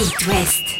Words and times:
It 0.00 0.26
West. 0.26 0.78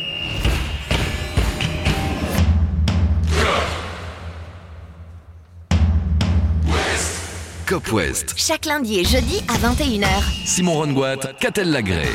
Cop 7.66 7.92
West. 7.92 8.34
Chaque 8.36 8.66
lundi 8.66 8.98
et 8.98 9.04
jeudi 9.04 9.42
à 9.48 9.54
21h. 9.58 10.06
Simon 10.44 10.74
Rongoat, 10.74 11.16
Catel 11.38 11.70
Lagré. 11.70 12.08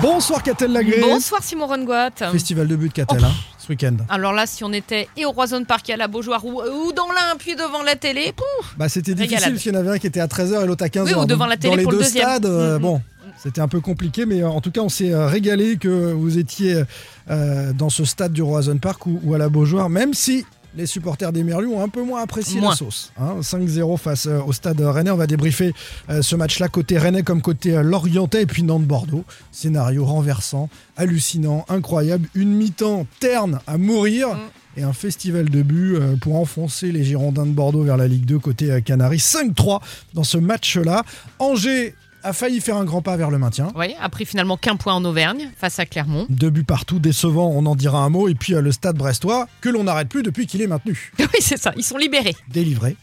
Bonsoir 0.00 0.42
Catel 0.44 0.72
Lagré. 0.72 1.00
Bonsoir 1.00 1.42
Simon 1.42 1.66
Rongoat. 1.66 2.10
Festival 2.30 2.68
de 2.68 2.76
but 2.76 2.92
Catel 2.92 3.24
hein, 3.24 3.32
ce 3.58 3.68
week-end. 3.68 3.96
Alors 4.08 4.32
là, 4.32 4.46
si 4.46 4.62
on 4.62 4.72
était 4.72 5.08
et 5.16 5.24
au 5.26 5.32
Roison 5.32 5.64
Park 5.64 5.90
et 5.90 5.94
à 5.94 5.96
la 5.96 6.06
Beaujoire 6.06 6.44
ou, 6.44 6.60
ou 6.62 6.92
dans 6.92 7.08
l'un 7.08 7.36
puis 7.36 7.56
devant 7.56 7.82
la 7.82 7.96
télé, 7.96 8.32
pouf, 8.32 8.74
Bah, 8.76 8.88
c'était 8.88 9.14
difficile 9.14 9.50
parce 9.50 9.62
qu'il 9.62 9.72
y 9.72 9.76
en 9.76 9.80
avait 9.80 9.90
un 9.90 9.98
qui 9.98 10.06
était 10.06 10.20
à 10.20 10.28
13h 10.28 10.62
et 10.62 10.66
l'autre 10.66 10.84
à 10.84 10.88
15h. 10.88 11.04
Oui, 11.06 11.14
ou 11.14 11.24
devant 11.26 11.46
la 11.46 11.56
télé 11.56 11.70
Dans 11.72 11.76
les 11.76 11.82
pour 11.82 11.92
le 11.92 11.98
deux 11.98 12.04
deuxième. 12.04 12.24
stades, 12.28 12.46
euh, 12.46 12.76
Mhm. 12.76 12.82
bon, 12.82 13.02
c'était 13.42 13.60
un 13.60 13.68
peu 13.68 13.80
compliqué, 13.80 14.26
mais 14.26 14.42
euh, 14.42 14.48
en 14.48 14.60
tout 14.60 14.70
cas, 14.70 14.80
on 14.82 14.88
s'est 14.88 15.12
euh, 15.12 15.26
régalé 15.26 15.76
que 15.76 16.12
vous 16.12 16.38
étiez 16.38 16.82
euh, 17.30 17.72
dans 17.72 17.90
ce 17.90 18.04
stade 18.04 18.32
du 18.32 18.42
Roison 18.42 18.78
Park 18.78 19.06
ou, 19.06 19.20
ou 19.24 19.34
à 19.34 19.38
la 19.38 19.48
Beaujoire, 19.48 19.88
même 19.88 20.14
si 20.14 20.44
les 20.76 20.86
supporters 20.86 21.32
des 21.32 21.42
Merlus 21.42 21.66
ont 21.68 21.82
un 21.82 21.88
peu 21.88 22.02
moins 22.02 22.22
apprécié 22.22 22.60
Moins. 22.60 22.70
la 22.70 22.76
sauce. 22.76 23.12
hein. 23.18 23.40
5-0 23.40 23.98
face 23.98 24.26
euh, 24.26 24.40
au 24.46 24.52
stade 24.52 24.80
rennais. 24.80 25.10
On 25.10 25.16
va 25.16 25.26
débriefer 25.26 25.74
euh, 26.10 26.22
ce 26.22 26.36
match-là 26.36 26.68
côté 26.68 26.96
rennais 26.96 27.22
comme 27.24 27.42
côté 27.42 27.74
euh, 27.76 27.82
lorientais 27.82 28.42
et 28.42 28.46
puis 28.46 28.62
Nantes-Bordeaux. 28.62 29.24
Scénario 29.50 30.04
renversant, 30.04 30.68
hallucinant, 30.96 31.64
incroyable. 31.68 32.28
Une 32.34 32.52
mi-temps 32.52 33.06
terne 33.18 33.58
à 33.66 33.78
mourir. 33.78 34.28
Mm. 34.28 34.38
Et 34.76 34.82
un 34.84 34.92
festival 34.92 35.50
de 35.50 35.62
buts 35.62 35.98
pour 36.20 36.36
enfoncer 36.36 36.92
les 36.92 37.02
Girondins 37.02 37.44
de 37.44 37.50
Bordeaux 37.50 37.82
vers 37.82 37.96
la 37.96 38.06
Ligue 38.06 38.24
2 38.24 38.38
côté 38.38 38.80
Canaries. 38.82 39.18
5-3 39.18 39.80
dans 40.14 40.22
ce 40.22 40.38
match-là. 40.38 41.02
Angers 41.40 41.96
a 42.22 42.32
failli 42.32 42.60
faire 42.60 42.76
un 42.76 42.84
grand 42.84 43.02
pas 43.02 43.16
vers 43.16 43.30
le 43.30 43.38
maintien. 43.38 43.68
oui, 43.74 43.94
a 44.00 44.08
pris 44.08 44.24
finalement 44.26 44.56
qu'un 44.56 44.76
point 44.76 44.94
en 44.94 45.04
Auvergne 45.04 45.50
face 45.56 45.78
à 45.78 45.86
Clermont. 45.86 46.26
Deux 46.28 46.50
buts 46.50 46.64
partout, 46.64 46.98
décevant, 46.98 47.48
on 47.54 47.66
en 47.66 47.74
dira 47.76 47.98
un 48.02 48.08
mot. 48.08 48.28
Et 48.28 48.34
puis 48.34 48.52
le 48.52 48.72
stade 48.72 48.96
brestois, 48.96 49.46
que 49.60 49.68
l'on 49.68 49.84
n'arrête 49.84 50.08
plus 50.08 50.22
depuis 50.22 50.46
qu'il 50.46 50.62
est 50.62 50.66
maintenu. 50.66 51.12
Oui, 51.20 51.26
c'est 51.40 51.58
ça, 51.58 51.72
ils 51.76 51.84
sont 51.84 51.96
libérés. 51.98 52.34
Délivré. 52.48 52.96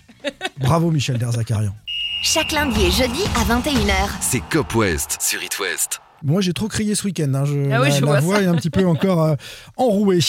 Bravo 0.60 0.92
Michel 0.92 1.18
Derzakarian. 1.18 1.74
Chaque 2.24 2.52
lundi 2.52 2.82
et 2.86 2.92
jeudi 2.92 3.22
à 3.36 3.44
21h. 3.46 4.10
C'est 4.20 4.42
Cop 4.50 4.74
West 4.76 5.18
sur 5.22 5.42
It 5.42 5.58
West. 5.60 6.02
Moi, 6.24 6.42
j'ai 6.42 6.54
trop 6.54 6.68
crié 6.68 6.96
ce 6.96 7.04
week-end. 7.06 7.32
hein. 7.36 7.46
Je- 7.46 7.72
Ah 7.72 7.82
oui, 7.82 7.90
la, 7.90 7.96
je 7.96 8.02
la 8.02 8.06
vois 8.08 8.20
voix 8.20 8.36
ça. 8.38 8.42
est 8.44 8.48
un 8.48 8.56
petit 8.56 8.70
peu 8.70 8.86
encore 8.86 9.24
euh, 9.24 9.36
enrouée. 9.78 10.20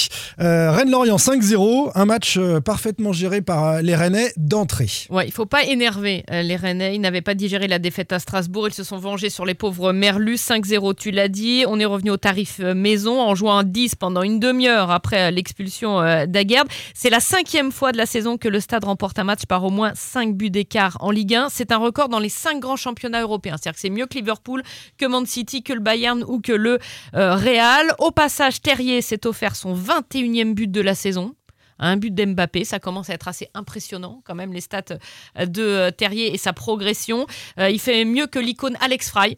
Euh, 0.41 0.71
Rennes-Lorient 0.71 1.17
5-0, 1.17 1.93
un 1.95 2.05
match 2.05 2.37
euh, 2.37 2.61
parfaitement 2.61 3.13
géré 3.13 3.41
par 3.41 3.65
euh, 3.67 3.81
les 3.83 3.95
Rennais 3.97 4.33
d'entrée. 4.37 4.91
Ouais, 5.11 5.27
il 5.27 5.33
faut 5.33 5.47
pas 5.47 5.65
énerver 5.65 6.25
les 6.31 6.57
Rennais. 6.57 6.95
Ils 6.95 7.01
n'avaient 7.01 7.23
pas 7.23 7.35
digéré 7.35 7.69
la 7.69 7.79
défaite 7.79 8.13
à 8.13 8.19
Strasbourg. 8.19 8.69
Ils 8.69 8.75
se 8.75 8.85
sont 8.85 8.99
vengés 8.99 9.31
sur 9.31 9.47
les 9.47 9.55
pauvres 9.55 9.93
Merlus. 9.93 10.37
5-0, 10.37 10.95
tu 10.95 11.11
l'as 11.11 11.29
dit. 11.29 11.65
On 11.67 11.81
est 11.81 11.85
revenu 11.85 12.11
au 12.11 12.17
tarif 12.17 12.59
maison 12.59 13.21
en 13.21 13.35
jouant 13.35 13.57
un 13.59 13.65
10 13.65 13.95
pendant 13.95 14.23
une 14.23 14.39
demi-heure 14.41 14.91
après 14.91 15.31
l'expulsion 15.33 16.01
d'Aguerd. 16.27 16.69
C'est 16.95 17.11
la 17.11 17.21
cinquième 17.21 17.73
fois 17.73 17.93
de 17.93 17.97
la 17.97 18.07
saison 18.07 18.37
que 18.37 18.49
le 18.49 18.61
stade 18.61 18.85
remporte 18.85 19.19
un 19.19 19.25
match 19.25 19.47
par 19.47 19.65
au 19.65 19.71
moins 19.71 19.93
5 19.95 20.35
buts 20.37 20.51
d'écart 20.51 20.97
en 21.01 21.11
Ligue 21.11 21.35
1. 21.35 21.49
C'est 21.51 21.73
un 21.73 21.79
record 21.79 22.09
dans 22.09 22.19
les 22.19 22.29
5 22.29 22.61
grands 22.61 22.77
championnats 22.77 23.23
européens. 23.23 23.55
C'est-à-dire 23.59 23.75
que 23.75 23.81
c'est 23.81 23.91
mieux 23.91 24.07
que 24.07 24.15
Liverpool, 24.19 24.63
que 24.99 25.07
Man 25.07 25.25
City, 25.27 25.63
que 25.63 25.78
Bayern 25.81 26.25
ou 26.27 26.41
que 26.41 26.53
le 26.53 26.79
euh, 27.15 27.35
Real. 27.35 27.95
Au 27.99 28.11
passage, 28.11 28.61
Terrier 28.61 29.03
s'est 29.03 29.27
offert 29.27 29.57
son 29.57 29.75
21e 29.75 30.55
but 30.55 30.71
de 30.71 30.81
la 30.81 30.95
saison 30.95 31.35
un 31.81 31.97
but 31.97 32.13
d'Mbappé. 32.13 32.65
Ça 32.65 32.81
commence 32.81 33.09
à 33.09 33.15
être 33.15 33.29
assez 33.29 33.49
impressionnant 33.55 34.21
quand 34.25 34.35
même 34.35 34.53
les 34.53 34.61
stats 34.61 34.83
euh, 35.39 35.47
de 35.47 35.63
euh, 35.63 35.91
Terrier 35.93 36.35
et 36.35 36.39
sa 36.39 36.53
progression. 36.53 37.27
Il 37.57 37.79
fait 37.79 38.05
mieux 38.05 38.27
que 38.27 38.41
l'icône 38.41 38.77
Alex 38.81 39.11
Fry. 39.11 39.37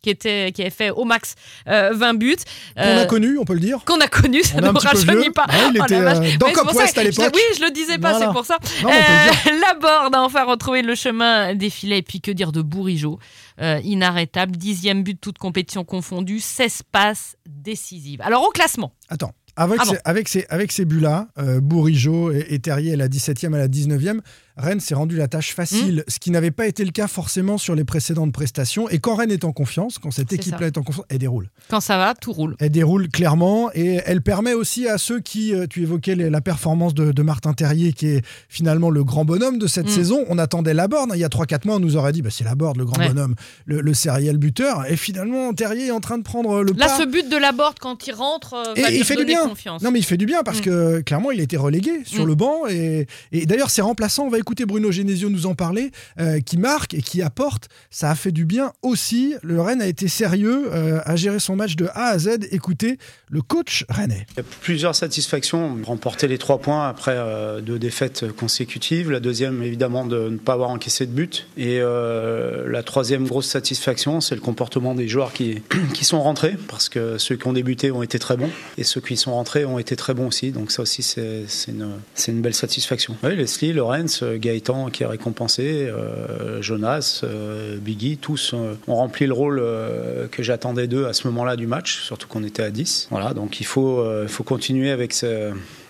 Qui, 0.00 0.10
était, 0.10 0.52
qui 0.52 0.60
avait 0.62 0.70
fait 0.70 0.90
au 0.90 1.04
max 1.04 1.34
euh, 1.66 1.90
20 1.92 2.14
buts. 2.14 2.36
Qu'on 2.76 2.82
Euh, 2.82 3.02
a 3.02 3.06
connu, 3.06 3.36
on 3.38 3.44
peut 3.44 3.54
le 3.54 3.60
dire. 3.60 3.84
qu'on 3.84 4.00
a 4.00 4.06
connu, 4.06 4.42
ça 4.44 4.60
ne 4.60 4.70
me 4.70 4.78
rajeunit 4.78 5.30
pas. 5.30 5.44
Ouais, 5.48 5.54
il 5.74 5.80
Oh 5.80 5.84
était, 5.84 5.96
euh, 5.96 6.36
dans 6.38 6.52
Cop 6.52 6.72
West 6.72 6.96
à 6.98 7.02
l'époque. 7.02 7.32
Oui, 7.34 7.40
je 7.58 7.64
le 7.64 7.70
disais 7.72 7.98
pas, 7.98 8.12
Voilà. 8.12 8.26
c'est 8.26 8.32
pour 8.32 8.46
ça. 8.46 8.58
Euh, 8.84 9.50
la 9.60 9.74
Borde 9.74 10.14
a 10.14 10.22
enfin 10.22 10.44
retrouvé 10.44 10.82
le 10.82 10.94
chemin 10.94 11.54
des 11.56 11.68
filets. 11.68 11.98
Et 11.98 12.02
puis 12.02 12.20
que 12.20 12.30
dire 12.30 12.52
de 12.52 12.62
Bourigeau 12.62 13.18
Euh, 13.60 13.80
Inarrêtable, 13.82 14.56
dixième 14.56 15.02
but, 15.02 15.20
toute 15.20 15.38
compétition 15.38 15.82
confondue, 15.82 16.38
16 16.38 16.82
passes 16.92 17.34
décisives. 17.48 18.20
Alors 18.22 18.44
au 18.44 18.50
classement, 18.50 18.92
Attends. 19.08 19.32
Avec, 19.56 19.80
Ah 19.82 19.84
bon. 19.86 19.90
ces, 19.94 19.98
avec, 20.04 20.28
ces, 20.28 20.46
avec 20.50 20.70
ces 20.70 20.84
buts-là, 20.84 21.26
euh, 21.38 21.60
Bourigeau 21.60 22.30
et, 22.30 22.46
et 22.50 22.60
Terrier 22.60 22.92
à 22.92 22.96
la 22.96 23.08
17e, 23.08 23.52
à 23.54 23.58
la 23.58 23.66
19e, 23.66 24.20
Rennes 24.58 24.80
s'est 24.80 24.94
rendu 24.94 25.16
la 25.16 25.28
tâche 25.28 25.52
Mmh. 25.52 25.54
facile, 25.54 26.04
ce 26.08 26.18
qui 26.18 26.30
n'avait 26.30 26.50
pas 26.50 26.66
été 26.66 26.84
le 26.84 26.90
cas 26.90 27.06
forcément 27.06 27.58
sur 27.58 27.74
les 27.74 27.84
précédentes 27.84 28.32
prestations. 28.32 28.88
Et 28.90 28.98
quand 28.98 29.14
Rennes 29.14 29.30
est 29.30 29.44
en 29.44 29.52
confiance, 29.52 29.98
quand 29.98 30.10
cette 30.10 30.32
équipe-là 30.32 30.66
est 30.66 30.76
en 30.78 30.82
confiance, 30.82 31.06
elle 31.08 31.18
déroule. 31.18 31.48
quand 31.68 31.80
ça 31.80 31.96
va, 31.96 32.14
tout 32.14 32.32
roule. 32.32 32.56
Elle 32.58 32.70
déroule 32.70 33.08
clairement 33.08 33.70
et 33.74 34.00
elle 34.04 34.20
permet 34.22 34.54
aussi 34.54 34.88
à 34.88 34.98
ceux 34.98 35.20
qui, 35.20 35.54
euh, 35.54 35.66
tu 35.68 35.82
évoquais 35.82 36.14
la 36.16 36.40
performance 36.40 36.92
de, 36.94 37.12
de 37.12 37.22
Martin 37.22 37.52
Terrier, 37.54 37.92
qui 37.92 38.08
est 38.08 38.22
finalement 38.48 38.90
le 38.90 39.04
grand 39.04 39.24
bonhomme 39.24 39.58
de 39.58 39.66
cette 39.66 39.86
Mm. 39.86 39.90
saison. 39.90 40.24
On 40.28 40.38
attendait 40.38 40.74
la 40.74 40.88
Borde. 40.88 41.10
Il 41.14 41.20
y 41.20 41.24
a 41.24 41.28
3-4 41.28 41.64
mois, 41.66 41.76
on 41.76 41.80
nous 41.80 41.96
aurait 41.96 42.12
dit 42.12 42.22
bah, 42.22 42.30
c'est 42.30 42.44
la 42.44 42.54
Borde, 42.54 42.76
le 42.78 42.84
grand 42.84 42.98
Ouais. 42.98 43.08
bonhomme, 43.08 43.34
le, 43.66 43.80
le 43.80 43.94
serial 43.94 44.36
buteur. 44.38 44.84
Et 44.90 44.96
finalement, 44.96 45.52
Terrier 45.54 45.86
est 45.86 45.90
en 45.92 46.00
train 46.00 46.18
de 46.18 46.22
prendre 46.24 46.62
le 46.62 46.72
Là, 46.72 46.86
pas. 46.88 46.98
ce 46.98 47.04
but 47.06 47.28
de 47.30 47.36
la 47.36 47.52
Borde 47.52 47.78
quand 47.78 48.06
il 48.06 48.12
rentre 48.12 48.54
euh, 48.54 48.74
Et 48.74 48.82
va 48.82 48.90
lui 48.90 48.98
il 48.98 49.04
fait 49.04 49.16
du 49.16 49.24
bien. 49.24 49.46
confiance. 49.46 49.82
Non, 49.82 49.90
mais 49.92 50.00
il 50.00 50.04
fait 50.04 50.16
du 50.16 50.26
bien 50.26 50.42
parce 50.44 50.58
Mm. 50.58 50.62
que 50.62 51.00
clairement, 51.02 51.30
il 51.30 51.38
a 51.40 51.42
été 51.44 51.56
relégué 51.56 52.02
sur 52.04 52.26
le 52.26 52.34
banc. 52.34 52.66
Et, 52.68 53.06
et 53.32 53.46
d'ailleurs, 53.46 53.70
ses 53.70 53.82
remplaçants, 53.82 54.24
on 54.24 54.30
va 54.30 54.38
écouter 54.38 54.47
Bruno 54.66 54.90
Genesio 54.90 55.30
nous 55.30 55.46
en 55.46 55.54
parler, 55.54 55.90
euh, 56.20 56.40
qui 56.40 56.58
marque 56.58 56.94
et 56.94 57.02
qui 57.02 57.22
apporte. 57.22 57.68
Ça 57.90 58.10
a 58.10 58.14
fait 58.14 58.32
du 58.32 58.44
bien 58.44 58.72
aussi. 58.82 59.34
Le 59.42 59.60
Rennes 59.60 59.82
a 59.82 59.86
été 59.86 60.08
sérieux, 60.08 60.68
euh, 60.72 61.00
à 61.04 61.16
gérer 61.16 61.40
son 61.40 61.56
match 61.56 61.76
de 61.76 61.86
A 61.94 62.08
à 62.08 62.18
Z. 62.18 62.38
Écoutez 62.50 62.98
le 63.30 63.42
coach 63.42 63.84
rennais. 63.88 64.26
Il 64.32 64.38
y 64.38 64.40
a 64.40 64.44
plusieurs 64.62 64.94
satisfactions. 64.94 65.78
Remporter 65.84 66.28
les 66.28 66.38
trois 66.38 66.58
points 66.58 66.88
après 66.88 67.14
euh, 67.14 67.60
deux 67.60 67.78
défaites 67.78 68.32
consécutives. 68.32 69.10
La 69.10 69.20
deuxième, 69.20 69.62
évidemment, 69.62 70.06
de 70.06 70.28
ne 70.30 70.36
pas 70.36 70.54
avoir 70.54 70.70
encaissé 70.70 71.06
de 71.06 71.12
but. 71.12 71.46
Et 71.56 71.78
euh, 71.80 72.70
la 72.70 72.82
troisième 72.82 73.26
grosse 73.26 73.48
satisfaction, 73.48 74.20
c'est 74.20 74.34
le 74.34 74.40
comportement 74.40 74.94
des 74.94 75.08
joueurs 75.08 75.32
qui, 75.32 75.62
qui 75.94 76.04
sont 76.04 76.22
rentrés. 76.22 76.56
Parce 76.68 76.88
que 76.88 77.18
ceux 77.18 77.36
qui 77.36 77.46
ont 77.46 77.52
débuté 77.52 77.90
ont 77.90 78.02
été 78.02 78.18
très 78.18 78.36
bons. 78.36 78.50
Et 78.78 78.84
ceux 78.84 79.00
qui 79.00 79.16
sont 79.16 79.32
rentrés 79.32 79.64
ont 79.64 79.78
été 79.78 79.96
très 79.96 80.14
bons 80.14 80.28
aussi. 80.28 80.50
Donc 80.50 80.70
ça 80.70 80.82
aussi, 80.82 81.02
c'est 81.02 81.44
c'est 81.46 81.72
une, 81.72 81.90
c'est 82.14 82.32
une 82.32 82.40
belle 82.40 82.54
satisfaction. 82.54 83.16
Oui, 83.22 83.36
Leslie, 83.36 83.72
Lorenz, 83.72 84.22
Gaëtan 84.38 84.90
qui 84.90 85.02
est 85.02 85.06
récompensé, 85.06 85.86
euh, 85.86 86.62
Jonas, 86.62 87.22
euh, 87.24 87.76
Biggie, 87.78 88.18
tous 88.18 88.54
ont 88.54 88.94
rempli 88.94 89.26
le 89.26 89.32
rôle 89.32 89.58
euh, 89.60 90.26
que 90.28 90.42
j'attendais 90.42 90.86
d'eux 90.86 91.06
à 91.06 91.12
ce 91.12 91.26
moment-là 91.28 91.56
du 91.56 91.66
match, 91.66 92.02
surtout 92.02 92.28
qu'on 92.28 92.44
était 92.44 92.62
à 92.62 92.70
10. 92.70 93.08
Voilà, 93.10 93.34
donc 93.34 93.60
il 93.60 93.66
faut, 93.66 94.04
faut 94.26 94.44
continuer 94.44 94.90
avec, 94.90 95.14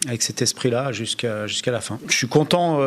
avec 0.07 0.23
cet 0.23 0.43
esprit-là 0.43 0.93
jusqu'à 0.93 1.47
jusqu'à 1.47 1.73
la 1.73 1.81
fin. 1.81 1.99
Je 2.09 2.17
suis 2.17 2.29
content, 2.29 2.81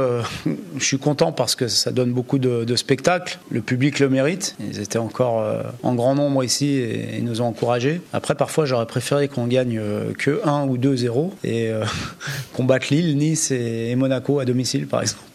je 0.78 0.84
suis 0.84 0.98
content 0.98 1.32
parce 1.32 1.56
que 1.56 1.68
ça 1.68 1.92
donne 1.92 2.12
beaucoup 2.12 2.40
de, 2.40 2.64
de 2.64 2.76
spectacles. 2.76 3.40
Le 3.50 3.62
public 3.62 4.00
le 4.00 4.10
mérite. 4.10 4.56
Ils 4.60 4.80
étaient 4.80 4.98
encore 4.98 5.46
en 5.84 5.96
grand 5.96 6.16
nombre 6.16 6.44
ici 6.44 6.68
et 6.68 7.18
ils 7.18 7.24
nous 7.24 7.42
ont 7.42 7.46
encouragés. 7.46 8.02
Après, 8.14 8.36
parfois, 8.36 8.66
j'aurais 8.66 8.88
préféré 8.88 9.28
qu'on 9.28 9.48
gagne 9.48 9.82
que 10.18 10.42
1 10.46 10.64
ou 10.66 10.78
2-0 10.78 11.32
et 11.44 11.72
qu'on 12.54 12.64
batte 12.64 12.90
Lille, 12.90 13.18
Nice 13.18 13.52
et 13.52 13.96
Monaco 13.96 14.40
à 14.40 14.46
domicile, 14.46 14.88
par 14.88 15.02
exemple. 15.02 15.31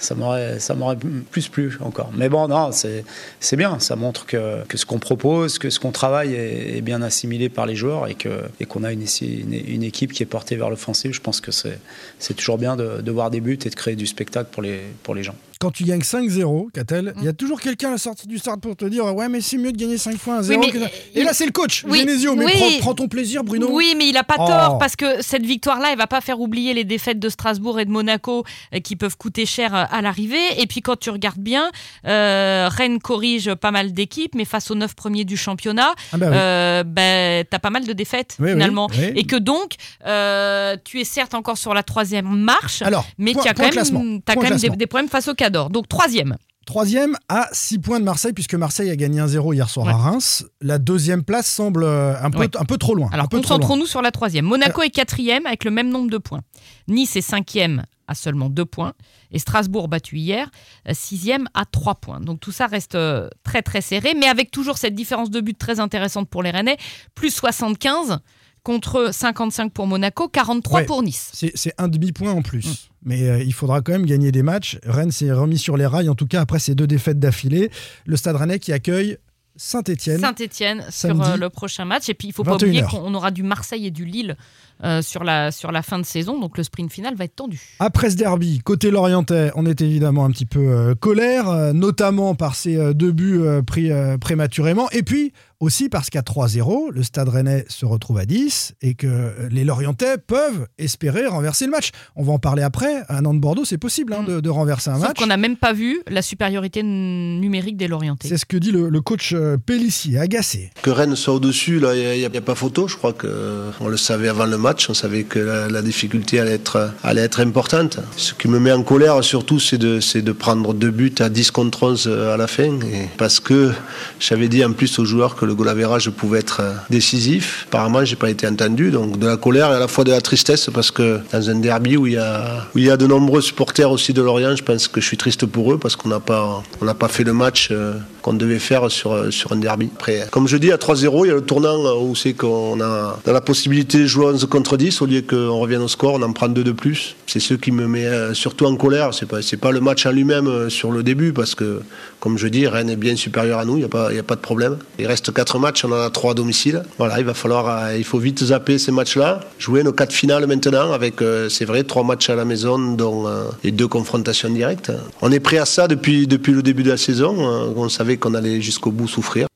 Ça 0.00 0.14
m'aurait, 0.14 0.58
ça 0.58 0.74
m'aurait 0.74 0.96
plus 1.30 1.48
plu 1.48 1.76
encore. 1.80 2.10
Mais 2.16 2.28
bon, 2.28 2.48
non, 2.48 2.72
c'est, 2.72 3.04
c'est 3.38 3.56
bien. 3.56 3.78
Ça 3.78 3.96
montre 3.96 4.26
que, 4.26 4.64
que 4.66 4.78
ce 4.78 4.86
qu'on 4.86 4.98
propose, 4.98 5.58
que 5.58 5.68
ce 5.68 5.78
qu'on 5.78 5.92
travaille 5.92 6.34
est, 6.34 6.80
bien 6.80 7.02
assimilé 7.02 7.50
par 7.50 7.66
les 7.66 7.76
joueurs 7.76 8.08
et, 8.08 8.14
que, 8.14 8.42
et 8.58 8.64
qu'on 8.64 8.82
a 8.82 8.92
une, 8.92 9.04
une 9.20 9.82
équipe 9.82 10.12
qui 10.12 10.22
est 10.22 10.26
portée 10.26 10.56
vers 10.56 10.70
l'offensive. 10.70 11.12
Je 11.12 11.20
pense 11.20 11.42
que 11.42 11.52
c'est, 11.52 11.78
c'est 12.18 12.34
toujours 12.34 12.56
bien 12.56 12.76
de, 12.76 13.02
de 13.02 13.10
voir 13.10 13.30
des 13.30 13.40
buts 13.40 13.58
et 13.64 13.68
de 13.68 13.74
créer 13.74 13.96
du 13.96 14.06
spectacle 14.06 14.48
pour 14.50 14.62
les, 14.62 14.80
pour 15.02 15.14
les 15.14 15.22
gens. 15.22 15.34
Quand 15.60 15.70
tu 15.70 15.84
gagnes 15.84 16.00
5-0, 16.00 16.70
Catel, 16.72 17.12
il 17.18 17.22
y 17.24 17.26
Mm. 17.26 17.28
a 17.28 17.32
toujours 17.34 17.60
quelqu'un 17.60 17.88
à 17.88 17.90
la 17.92 17.98
sortie 17.98 18.26
du 18.26 18.38
stade 18.38 18.60
pour 18.62 18.74
te 18.76 18.86
dire 18.86 19.04
Ouais, 19.14 19.28
mais 19.28 19.42
c'est 19.42 19.58
mieux 19.58 19.72
de 19.72 19.76
gagner 19.76 19.98
5 19.98 20.16
fois 20.16 20.36
à 20.36 20.42
0. 20.42 20.58
Oui, 20.58 20.66
mais 20.66 20.72
que 20.72 20.82
ça. 20.86 20.90
il- 21.14 21.20
Et 21.20 21.22
là, 21.24 21.34
c'est 21.34 21.44
le 21.44 21.52
coach, 21.52 21.84
Oui, 21.86 21.98
Genesio. 21.98 22.34
Mais 22.34 22.46
oui. 22.46 22.52
prends, 22.54 22.78
prends 22.80 22.94
ton 22.94 23.08
plaisir, 23.08 23.44
Bruno. 23.44 23.68
Oui, 23.70 23.94
mais 23.98 24.08
il 24.08 24.16
a 24.16 24.24
pas 24.24 24.36
Oh. 24.38 24.46
tort 24.46 24.78
parce 24.78 24.96
que 24.96 25.20
cette 25.22 25.44
victoire-là, 25.44 25.88
elle 25.92 25.98
va 25.98 26.06
pas 26.06 26.22
faire 26.22 26.40
oublier 26.40 26.72
les 26.72 26.84
défaites 26.84 27.18
de 27.18 27.28
Strasbourg 27.28 27.78
et 27.78 27.84
de 27.84 27.90
Monaco 27.90 28.44
euh, 28.74 28.80
qui 28.80 28.96
peuvent 28.96 29.18
coûter 29.18 29.44
cher 29.44 29.74
euh, 29.74 29.84
à 29.90 30.00
l'arrivée. 30.00 30.38
Et 30.62 30.66
puis 30.66 30.80
quand 30.80 30.98
tu 30.98 31.10
regardes 31.10 31.36
bien, 31.40 31.70
euh, 32.06 32.68
Rennes 32.70 32.98
corrige 32.98 33.52
pas 33.54 33.70
mal 33.70 33.92
d'équipes, 33.92 34.34
mais 34.34 34.46
face 34.46 34.70
aux 34.70 34.74
neuf 34.74 34.94
premiers 34.94 35.24
du 35.26 35.36
championnat, 35.36 35.92
Ah 36.12 36.16
bah 36.16 36.26
oui. 36.30 36.36
euh, 36.38 36.84
ben, 36.84 37.44
t'as 37.50 37.58
pas 37.58 37.68
mal 37.70 37.84
de 37.84 37.92
défaites 37.92 38.38
finalement. 38.42 38.88
Et 39.14 39.24
que 39.24 39.36
donc, 39.36 39.74
euh, 40.06 40.78
tu 40.84 41.00
es 41.00 41.04
certes 41.04 41.34
encore 41.34 41.58
sur 41.58 41.74
la 41.74 41.82
troisième 41.82 42.28
marche, 42.34 42.80
Alors, 42.80 43.04
mais 43.18 43.34
tu 43.34 43.46
as 43.46 43.52
quand 43.52 43.64
même, 43.64 44.22
quand 44.26 44.56
des, 44.56 44.70
des 44.70 44.86
problèmes 44.86 45.10
face 45.10 45.28
au 45.28 45.34
Donc 45.50 45.88
troisième. 45.88 46.36
Troisième 46.66 47.16
à 47.28 47.48
6 47.52 47.78
points 47.80 47.98
de 47.98 48.04
Marseille, 48.04 48.32
puisque 48.32 48.54
Marseille 48.54 48.90
a 48.90 48.96
gagné 48.96 49.20
1-0 49.20 49.54
hier 49.54 49.68
soir 49.68 49.88
à. 49.88 49.96
Reims. 49.96 50.44
La 50.60 50.78
deuxième 50.78 51.24
place 51.24 51.46
semble 51.48 51.82
euh, 51.82 52.14
un 52.22 52.30
peu, 52.30 52.40
Ouais. 52.40 52.56
un 52.56 52.64
peu 52.64 52.76
trop 52.76 52.94
loin. 52.94 53.08
Alors 53.12 53.28
concentrons-nous 53.28 53.86
sur 53.86 54.02
la 54.02 54.10
troisième. 54.12 54.44
Monaco 54.44 54.82
est 54.82 54.90
quatrième 54.90 55.46
avec 55.46 55.64
le 55.64 55.70
même 55.72 55.88
nombre 55.88 56.10
de 56.10 56.18
points. 56.18 56.42
Nice 56.86 57.16
est 57.16 57.22
cinquième 57.22 57.84
à 58.06 58.14
seulement 58.14 58.50
2 58.50 58.64
points. 58.66 58.92
Et 59.32 59.38
Strasbourg, 59.38 59.88
battu 59.88 60.18
hier, 60.18 60.50
6e 60.88 61.46
à 61.54 61.64
3 61.64 61.96
points. 61.96 62.20
Donc 62.20 62.38
tout 62.40 62.52
ça 62.52 62.66
reste 62.66 62.94
euh, 62.94 63.28
très 63.42 63.62
très 63.62 63.80
serré, 63.80 64.14
mais 64.18 64.26
avec 64.26 64.50
toujours 64.50 64.78
cette 64.78 64.94
différence 64.94 65.30
de 65.30 65.40
but 65.40 65.58
très 65.58 65.80
intéressante 65.80 66.28
pour 66.28 66.42
les 66.42 66.50
Rennais, 66.50 66.76
plus 67.14 67.30
75 67.34 68.18
contre 68.62 69.10
55 69.12 69.72
pour 69.72 69.86
Monaco, 69.86 70.28
43 70.28 70.80
Ouais. 70.80 70.86
pour 70.86 71.02
Nice. 71.02 71.32
C'est 71.54 71.74
un 71.78 71.88
demi-point 71.88 72.32
en 72.32 72.42
plus. 72.42 72.66
Mm. 72.66 72.74
Mais 73.02 73.28
euh, 73.28 73.42
il 73.42 73.52
faudra 73.54 73.80
quand 73.80 73.92
même 73.92 74.06
gagner 74.06 74.30
des 74.32 74.42
matchs. 74.42 74.78
Rennes 74.84 75.10
s'est 75.10 75.32
remis 75.32 75.58
sur 75.58 75.76
les 75.76 75.86
rails, 75.86 76.08
en 76.08 76.14
tout 76.14 76.26
cas 76.26 76.40
après 76.42 76.58
ces 76.58 76.74
deux 76.74 76.86
défaites 76.86 77.18
d'affilée. 77.18 77.70
Le 78.04 78.16
Stade 78.16 78.36
Rennais 78.36 78.58
qui 78.58 78.72
accueille 78.72 79.16
Saint-Etienne. 79.56 80.20
Saint-Etienne 80.20 80.84
sur 80.90 81.20
euh, 81.22 81.36
le 81.36 81.50
prochain 81.50 81.84
match. 81.84 82.08
Et 82.08 82.14
puis 82.14 82.28
il 82.28 82.32
faut 82.34 82.44
pas 82.44 82.54
oublier 82.54 82.82
21 82.82 82.84
heures. 82.98 83.04
qu'on 83.04 83.14
aura 83.14 83.30
du 83.30 83.42
Marseille 83.42 83.86
et 83.86 83.90
du 83.90 84.04
Lille 84.04 84.36
euh, 84.84 85.02
sur, 85.02 85.24
la, 85.24 85.50
sur 85.50 85.72
la 85.72 85.82
fin 85.82 85.98
de 85.98 86.04
saison. 86.04 86.38
Donc 86.38 86.56
le 86.58 86.62
sprint 86.62 86.92
final 86.92 87.14
va 87.14 87.24
être 87.24 87.36
tendu. 87.36 87.60
Après 87.78 88.10
ce 88.10 88.16
derby, 88.16 88.60
côté 88.60 88.90
Lorientais, 88.90 89.50
on 89.54 89.66
est 89.66 89.80
évidemment 89.80 90.24
un 90.24 90.30
petit 90.30 90.46
peu 90.46 90.94
colère, 91.00 91.74
notamment 91.74 92.34
par 92.34 92.54
ces 92.54 92.94
deux 92.94 93.12
buts 93.12 93.42
pris 93.66 93.90
prématurément, 94.20 94.88
et 94.90 95.02
puis 95.02 95.32
aussi 95.60 95.88
parce 95.90 96.08
qu'à 96.10 96.22
3-0, 96.22 96.90
le 96.90 97.02
Stade 97.02 97.28
Rennais 97.28 97.64
se 97.68 97.84
retrouve 97.84 98.18
à 98.18 98.24
10 98.24 98.72
et 98.82 98.94
que 98.94 99.06
euh, 99.06 99.30
les 99.50 99.64
Lorientais 99.64 100.16
peuvent 100.18 100.66
espérer 100.78 101.26
renverser 101.26 101.66
le 101.66 101.70
match. 101.70 101.90
On 102.16 102.22
va 102.24 102.32
en 102.32 102.38
parler 102.38 102.62
après. 102.62 103.02
À 103.08 103.20
Nantes-Bordeaux, 103.20 103.64
c'est 103.66 103.76
possible 103.78 104.14
hein, 104.14 104.22
de, 104.26 104.40
de 104.40 104.48
renverser 104.48 104.88
un 104.90 104.94
Sauf 104.94 105.08
match. 105.08 105.16
qu'on 105.18 105.26
n'a 105.26 105.36
même 105.36 105.56
pas 105.58 105.72
vu 105.74 106.00
la 106.08 106.22
supériorité 106.22 106.82
numérique 106.82 107.76
des 107.76 107.88
Lorientais. 107.88 108.28
C'est 108.28 108.38
ce 108.38 108.46
que 108.46 108.56
dit 108.56 108.72
le, 108.72 108.88
le 108.88 109.00
coach 109.02 109.32
euh, 109.34 109.58
Pellissier, 109.58 110.18
agacé. 110.18 110.70
Que 110.82 110.90
Rennes 110.90 111.14
soit 111.16 111.34
au-dessus, 111.34 111.78
là, 111.78 111.94
il 111.94 112.00
n'y 112.00 112.06
a, 112.24 112.28
y 112.28 112.36
a 112.36 112.40
pas 112.40 112.54
photo. 112.54 112.88
Je 112.88 112.96
crois 112.96 113.12
qu'on 113.12 113.88
le 113.88 113.96
savait 113.98 114.28
avant 114.28 114.46
le 114.46 114.56
match. 114.56 114.88
On 114.88 114.94
savait 114.94 115.24
que 115.24 115.38
la, 115.38 115.68
la 115.68 115.82
difficulté 115.82 116.40
allait 116.40 116.52
être, 116.54 116.90
allait 117.04 117.20
être 117.22 117.40
importante. 117.40 117.98
Ce 118.16 118.32
qui 118.32 118.48
me 118.48 118.58
met 118.58 118.72
en 118.72 118.82
colère, 118.82 119.22
surtout, 119.22 119.60
c'est 119.60 119.78
de, 119.78 120.00
c'est 120.00 120.22
de 120.22 120.32
prendre 120.32 120.72
deux 120.72 120.90
buts 120.90 121.14
à 121.18 121.28
10 121.28 121.50
contre 121.50 121.82
11 121.82 122.08
à 122.32 122.36
la 122.38 122.46
fin. 122.46 122.80
Et 122.80 123.08
parce 123.18 123.40
que 123.40 123.72
j'avais 124.18 124.48
dit 124.48 124.64
en 124.64 124.72
plus 124.72 124.98
aux 124.98 125.04
joueurs 125.04 125.36
que 125.36 125.49
le 125.50 125.56
goal 125.56 125.68
average 125.68 126.10
pouvait 126.10 126.38
être 126.38 126.60
euh, 126.60 126.74
décisif. 126.90 127.66
Apparemment, 127.68 128.04
j'ai 128.04 128.16
pas 128.16 128.30
été 128.30 128.46
entendu. 128.46 128.90
Donc, 128.90 129.18
de 129.18 129.26
la 129.26 129.36
colère 129.36 129.72
et 129.72 129.74
à 129.74 129.80
la 129.80 129.88
fois 129.88 130.04
de 130.04 130.12
la 130.12 130.20
tristesse 130.20 130.70
parce 130.72 130.90
que 130.90 131.20
dans 131.32 131.50
un 131.50 131.56
derby 131.56 131.96
où 131.96 132.06
il 132.06 132.14
y 132.14 132.16
a, 132.16 132.66
où 132.74 132.78
il 132.78 132.84
y 132.84 132.90
a 132.90 132.96
de 132.96 133.06
nombreux 133.06 133.40
supporters 133.40 133.90
aussi 133.90 134.12
de 134.12 134.22
Lorient, 134.22 134.54
je 134.54 134.62
pense 134.62 134.86
que 134.86 135.00
je 135.00 135.06
suis 135.06 135.16
triste 135.16 135.46
pour 135.46 135.72
eux 135.72 135.78
parce 135.78 135.96
qu'on 135.96 136.08
n'a 136.08 136.20
pas, 136.20 136.62
on 136.80 136.84
n'a 136.84 136.94
pas 136.94 137.08
fait 137.08 137.24
le 137.24 137.32
match 137.32 137.68
euh, 137.72 137.94
qu'on 138.22 138.34
devait 138.34 138.58
faire 138.58 138.90
sur, 138.90 139.12
euh, 139.12 139.30
sur 139.30 139.52
un 139.52 139.56
derby. 139.56 139.88
Comme 140.30 140.48
je 140.48 140.56
dis, 140.56 140.72
à 140.72 140.76
3-0, 140.76 141.24
il 141.24 141.28
y 141.28 141.30
a 141.30 141.34
le 141.34 141.40
tournant 141.42 141.84
euh, 141.86 141.94
où 141.94 142.14
c'est 142.14 142.32
qu'on 142.34 142.80
a, 142.80 143.18
a 143.26 143.32
la 143.32 143.40
possibilité 143.40 143.98
de 144.00 144.06
jouer 144.06 144.26
11 144.26 144.46
contre 144.46 144.76
10 144.76 145.00
au 145.02 145.06
lieu 145.06 145.22
qu'on 145.22 145.58
revienne 145.58 145.82
au 145.82 145.88
score, 145.88 146.14
on 146.14 146.22
en 146.22 146.32
prend 146.32 146.48
deux 146.48 146.64
de 146.64 146.72
plus. 146.72 147.16
C'est 147.26 147.40
ce 147.40 147.54
qui 147.54 147.72
me 147.72 147.86
met 147.86 148.06
euh, 148.06 148.34
surtout 148.34 148.66
en 148.66 148.76
colère. 148.76 149.12
C'est 149.14 149.26
pas, 149.26 149.38
pas 149.60 149.72
le 149.72 149.80
match 149.80 150.06
en 150.06 150.10
lui-même 150.12 150.68
sur 150.70 150.90
le 150.90 151.02
début 151.02 151.32
parce 151.32 151.54
que, 151.54 151.80
comme 152.20 152.38
je 152.38 152.48
dis, 152.48 152.66
Rennes 152.66 152.90
est 152.90 152.96
bien 152.96 153.16
supérieur 153.16 153.58
à 153.58 153.64
nous, 153.64 153.74
il 153.76 153.80
n'y 153.80 153.84
a, 153.84 153.88
pas- 153.88 154.10
a 154.10 154.22
pas 154.22 154.36
de 154.36 154.40
problème. 154.40 154.76
Il 154.98 155.06
reste 155.06 155.32
4 155.32 155.58
matchs, 155.58 155.84
on 155.84 155.92
en 155.92 156.00
a 156.00 156.10
3 156.10 156.32
à 156.32 156.34
domicile. 156.34 156.82
Voilà, 156.98 157.18
il 157.18 157.24
va 157.24 157.34
falloir, 157.34 157.94
il 157.94 158.04
faut 158.04 158.18
vite 158.18 158.44
zapper 158.44 158.78
ces 158.78 158.92
matchs-là, 158.92 159.40
jouer 159.58 159.82
nos 159.82 159.92
4 159.92 160.12
finales 160.12 160.46
maintenant 160.46 160.92
avec, 160.92 161.16
c'est 161.48 161.64
vrai, 161.64 161.84
3 161.84 162.04
matchs 162.04 162.30
à 162.30 162.34
la 162.34 162.44
maison, 162.44 162.78
dont 162.94 163.26
les 163.64 163.70
deux 163.72 163.88
confrontations 163.88 164.50
directes. 164.50 164.92
On 165.22 165.32
est 165.32 165.40
prêt 165.40 165.58
à 165.58 165.64
ça 165.64 165.88
depuis, 165.88 166.26
depuis 166.26 166.52
le 166.52 166.62
début 166.62 166.82
de 166.82 166.90
la 166.90 166.96
saison. 166.96 167.36
euh, 167.38 167.72
On 167.76 167.88
savait 167.88 168.09
qu'on 168.16 168.34
allait 168.34 168.60
jusqu'au 168.60 168.90
bout 168.90 169.08
souffrir. 169.08 169.46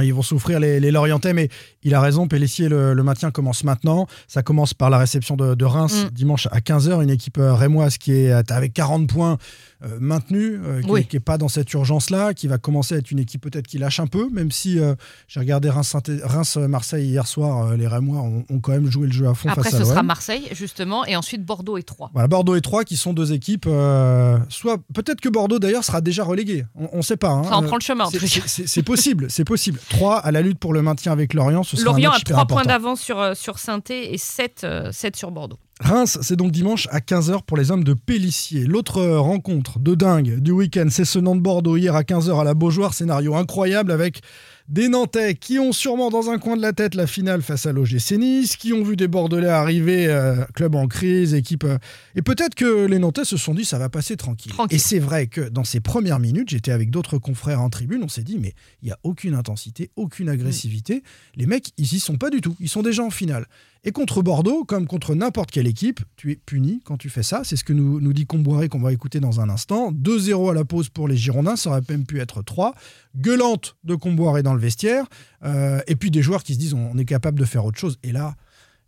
Ils 0.00 0.14
vont 0.14 0.22
souffrir 0.22 0.58
les, 0.58 0.80
les 0.80 0.90
Lorientais, 0.90 1.34
mais 1.34 1.50
il 1.82 1.94
a 1.94 2.00
raison, 2.00 2.26
Pellissier, 2.26 2.70
le, 2.70 2.94
le 2.94 3.02
maintien 3.02 3.30
commence 3.30 3.62
maintenant. 3.62 4.06
Ça 4.26 4.42
commence 4.42 4.72
par 4.72 4.88
la 4.88 4.96
réception 4.96 5.36
de, 5.36 5.54
de 5.54 5.64
Reims 5.66 6.06
Mm. 6.06 6.08
dimanche 6.14 6.48
à 6.50 6.60
15h, 6.60 7.02
une 7.02 7.10
équipe 7.10 7.36
euh, 7.36 7.52
rémoise 7.52 7.98
qui 7.98 8.12
est 8.12 8.32
euh, 8.32 8.42
avec 8.48 8.72
40 8.72 9.06
points 9.06 9.36
euh, 9.84 9.96
maintenue, 10.00 10.60
euh, 10.64 10.80
qui 10.82 10.90
Oui. 10.90 11.06
n'est 11.12 11.20
pas 11.20 11.38
dans 11.38 11.48
cette 11.48 11.72
urgence-là, 11.72 12.34
qui 12.34 12.46
va 12.46 12.58
commencer 12.58 12.94
à 12.94 12.98
être 12.98 13.10
une 13.10 13.18
équipe 13.18 13.40
peut-être 13.42 13.66
qui 13.66 13.78
lâche 13.78 14.00
un 14.00 14.06
peu, 14.06 14.28
même 14.30 14.50
si 14.50 14.78
euh, 14.78 14.94
j'ai 15.28 15.40
regardé 15.40 15.68
Reims-Marseille 15.70 17.06
hier 17.06 17.26
soir, 17.26 17.66
euh, 17.72 17.76
les 17.76 17.86
Rémois 17.86 18.18
ont, 18.20 18.44
ont 18.48 18.60
quand 18.60 18.72
même 18.72 18.90
joué 18.90 19.06
le 19.06 19.12
jeu 19.12 19.26
à 19.28 19.34
fond 19.34 19.48
Après, 19.48 19.64
face 19.70 19.74
à 19.74 19.78
ce 19.78 19.84
sera. 19.90 20.02
Marseille, 20.02 20.48
justement, 20.52 21.04
et 21.06 21.16
ensuite 21.16 21.44
Bordeaux 21.44 21.76
et 21.78 21.82
Troyes. 21.82 22.10
Voilà, 22.12 22.28
Bordeaux 22.28 22.54
et 22.56 22.60
Troyes 22.60 22.84
qui 22.84 22.96
sont 22.96 23.12
deux 23.12 23.32
équipes, 23.32 23.66
euh, 23.66 24.38
soit 24.48 24.78
peut-être 24.94 25.20
que 25.20 25.28
Bordeaux 25.28 25.58
d'ailleurs 25.58 25.84
sera 25.84 26.00
déjà 26.00 26.24
relégué, 26.24 26.64
on 26.74 26.98
ne 26.98 27.02
sait 27.02 27.16
pas. 27.16 27.30
hein. 27.30 27.44
Ça 27.44 27.56
en 27.56 27.62
Euh, 27.62 27.66
prend 27.66 27.76
le 27.76 27.82
chemin, 27.82 28.04
en 28.04 28.10
c'est- 28.10 28.18
tout 28.18 28.24
cas. 28.26 28.30
c'est- 28.30 28.48
C'est 28.62 28.66
c'est 28.66 28.82
possible, 28.82 29.26
c'est 29.30 29.44
possible. 29.44 29.78
3 29.90 30.18
à 30.18 30.30
la 30.30 30.42
lutte 30.42 30.58
pour 30.58 30.72
le 30.72 30.82
maintien 30.82 31.12
avec 31.12 31.34
Lorient, 31.34 31.62
ce 31.62 31.76
sera 31.76 31.90
un 31.90 31.92
Lorient 31.92 32.10
match 32.10 32.18
a 32.18 32.20
hyper 32.20 32.36
3 32.36 32.46
points 32.46 32.64
d'avance 32.64 33.00
sur, 33.00 33.18
euh, 33.20 33.34
sur 33.34 33.58
Saint-Et 33.58 34.14
et 34.14 34.18
7, 34.18 34.66
sur 35.14 35.30
Bordeaux. 35.30 35.58
Reims, 35.82 36.18
c'est 36.22 36.36
donc 36.36 36.52
dimanche 36.52 36.86
à 36.92 37.00
15h 37.00 37.42
pour 37.44 37.56
les 37.56 37.72
hommes 37.72 37.82
de 37.82 37.92
Pellissier. 37.92 38.66
L'autre 38.66 39.02
rencontre 39.04 39.80
de 39.80 39.96
dingue 39.96 40.38
du 40.38 40.52
week-end, 40.52 40.86
c'est 40.88 41.04
ce 41.04 41.18
Nantes-Bordeaux 41.18 41.76
hier 41.76 41.96
à 41.96 42.02
15h 42.02 42.40
à 42.40 42.44
la 42.44 42.54
Beaujoire. 42.54 42.94
Scénario 42.94 43.34
incroyable 43.34 43.90
avec 43.90 44.20
des 44.68 44.88
Nantais 44.88 45.34
qui 45.34 45.58
ont 45.58 45.72
sûrement 45.72 46.08
dans 46.10 46.30
un 46.30 46.38
coin 46.38 46.56
de 46.56 46.62
la 46.62 46.72
tête 46.72 46.94
la 46.94 47.08
finale 47.08 47.42
face 47.42 47.66
à 47.66 47.72
l'OGC 47.72 48.12
Nice, 48.12 48.56
qui 48.56 48.72
ont 48.72 48.84
vu 48.84 48.94
des 48.94 49.08
Bordelais 49.08 49.48
arriver, 49.48 50.06
euh, 50.06 50.44
club 50.54 50.76
en 50.76 50.86
crise, 50.86 51.34
équipe. 51.34 51.64
euh, 51.64 51.78
et 52.14 52.22
peut-être 52.22 52.54
que 52.54 52.86
les 52.86 53.00
Nantais 53.00 53.24
se 53.24 53.36
sont 53.36 53.52
dit 53.52 53.64
ça 53.64 53.78
va 53.78 53.88
passer 53.88 54.16
tranquille. 54.16 54.52
Tranquille. 54.52 54.76
Et 54.76 54.78
c'est 54.78 55.00
vrai 55.00 55.26
que 55.26 55.40
dans 55.40 55.64
ces 55.64 55.80
premières 55.80 56.20
minutes, 56.20 56.50
j'étais 56.50 56.70
avec 56.70 56.90
d'autres 56.90 57.18
confrères 57.18 57.60
en 57.60 57.70
tribune, 57.70 58.02
on 58.04 58.08
s'est 58.08 58.22
dit 58.22 58.38
mais 58.38 58.54
il 58.82 58.86
n'y 58.86 58.92
a 58.92 58.98
aucune 59.02 59.34
intensité, 59.34 59.90
aucune 59.96 60.28
agressivité. 60.28 61.02
Les 61.34 61.46
mecs, 61.46 61.72
ils 61.76 61.92
y 61.92 61.98
sont 61.98 62.16
pas 62.16 62.30
du 62.30 62.40
tout. 62.40 62.54
Ils 62.60 62.68
sont 62.68 62.82
déjà 62.82 63.02
en 63.02 63.10
finale. 63.10 63.46
Et 63.84 63.90
contre 63.90 64.22
Bordeaux, 64.22 64.64
comme 64.64 64.86
contre 64.86 65.14
n'importe 65.16 65.50
quelle 65.50 65.66
équipe, 65.66 66.00
tu 66.16 66.30
es 66.30 66.36
puni 66.36 66.80
quand 66.84 66.96
tu 66.96 67.10
fais 67.10 67.24
ça. 67.24 67.42
C'est 67.42 67.56
ce 67.56 67.64
que 67.64 67.72
nous, 67.72 68.12
dit 68.12 68.26
Comboiré 68.26 68.68
qu'on 68.68 68.80
va 68.80 68.92
écouter 68.92 69.18
dans 69.18 69.40
un 69.40 69.48
instant. 69.48 69.90
2-0 69.90 70.52
à 70.52 70.54
la 70.54 70.64
pause 70.64 70.88
pour 70.88 71.08
les 71.08 71.16
Girondins, 71.16 71.56
ça 71.56 71.70
aurait 71.70 71.82
même 71.88 72.06
pu 72.06 72.20
être 72.20 72.42
3. 72.42 72.74
Gueulante 73.16 73.76
de 73.82 73.96
Comboiré 73.96 74.44
dans 74.44 74.54
le 74.54 74.60
vestiaire. 74.60 75.06
Euh, 75.42 75.80
et 75.88 75.96
puis 75.96 76.12
des 76.12 76.22
joueurs 76.22 76.44
qui 76.44 76.54
se 76.54 76.60
disent 76.60 76.74
on, 76.74 76.92
on 76.92 76.98
est 76.98 77.04
capable 77.04 77.40
de 77.40 77.44
faire 77.44 77.64
autre 77.64 77.78
chose. 77.78 77.98
Et 78.04 78.12
là, 78.12 78.36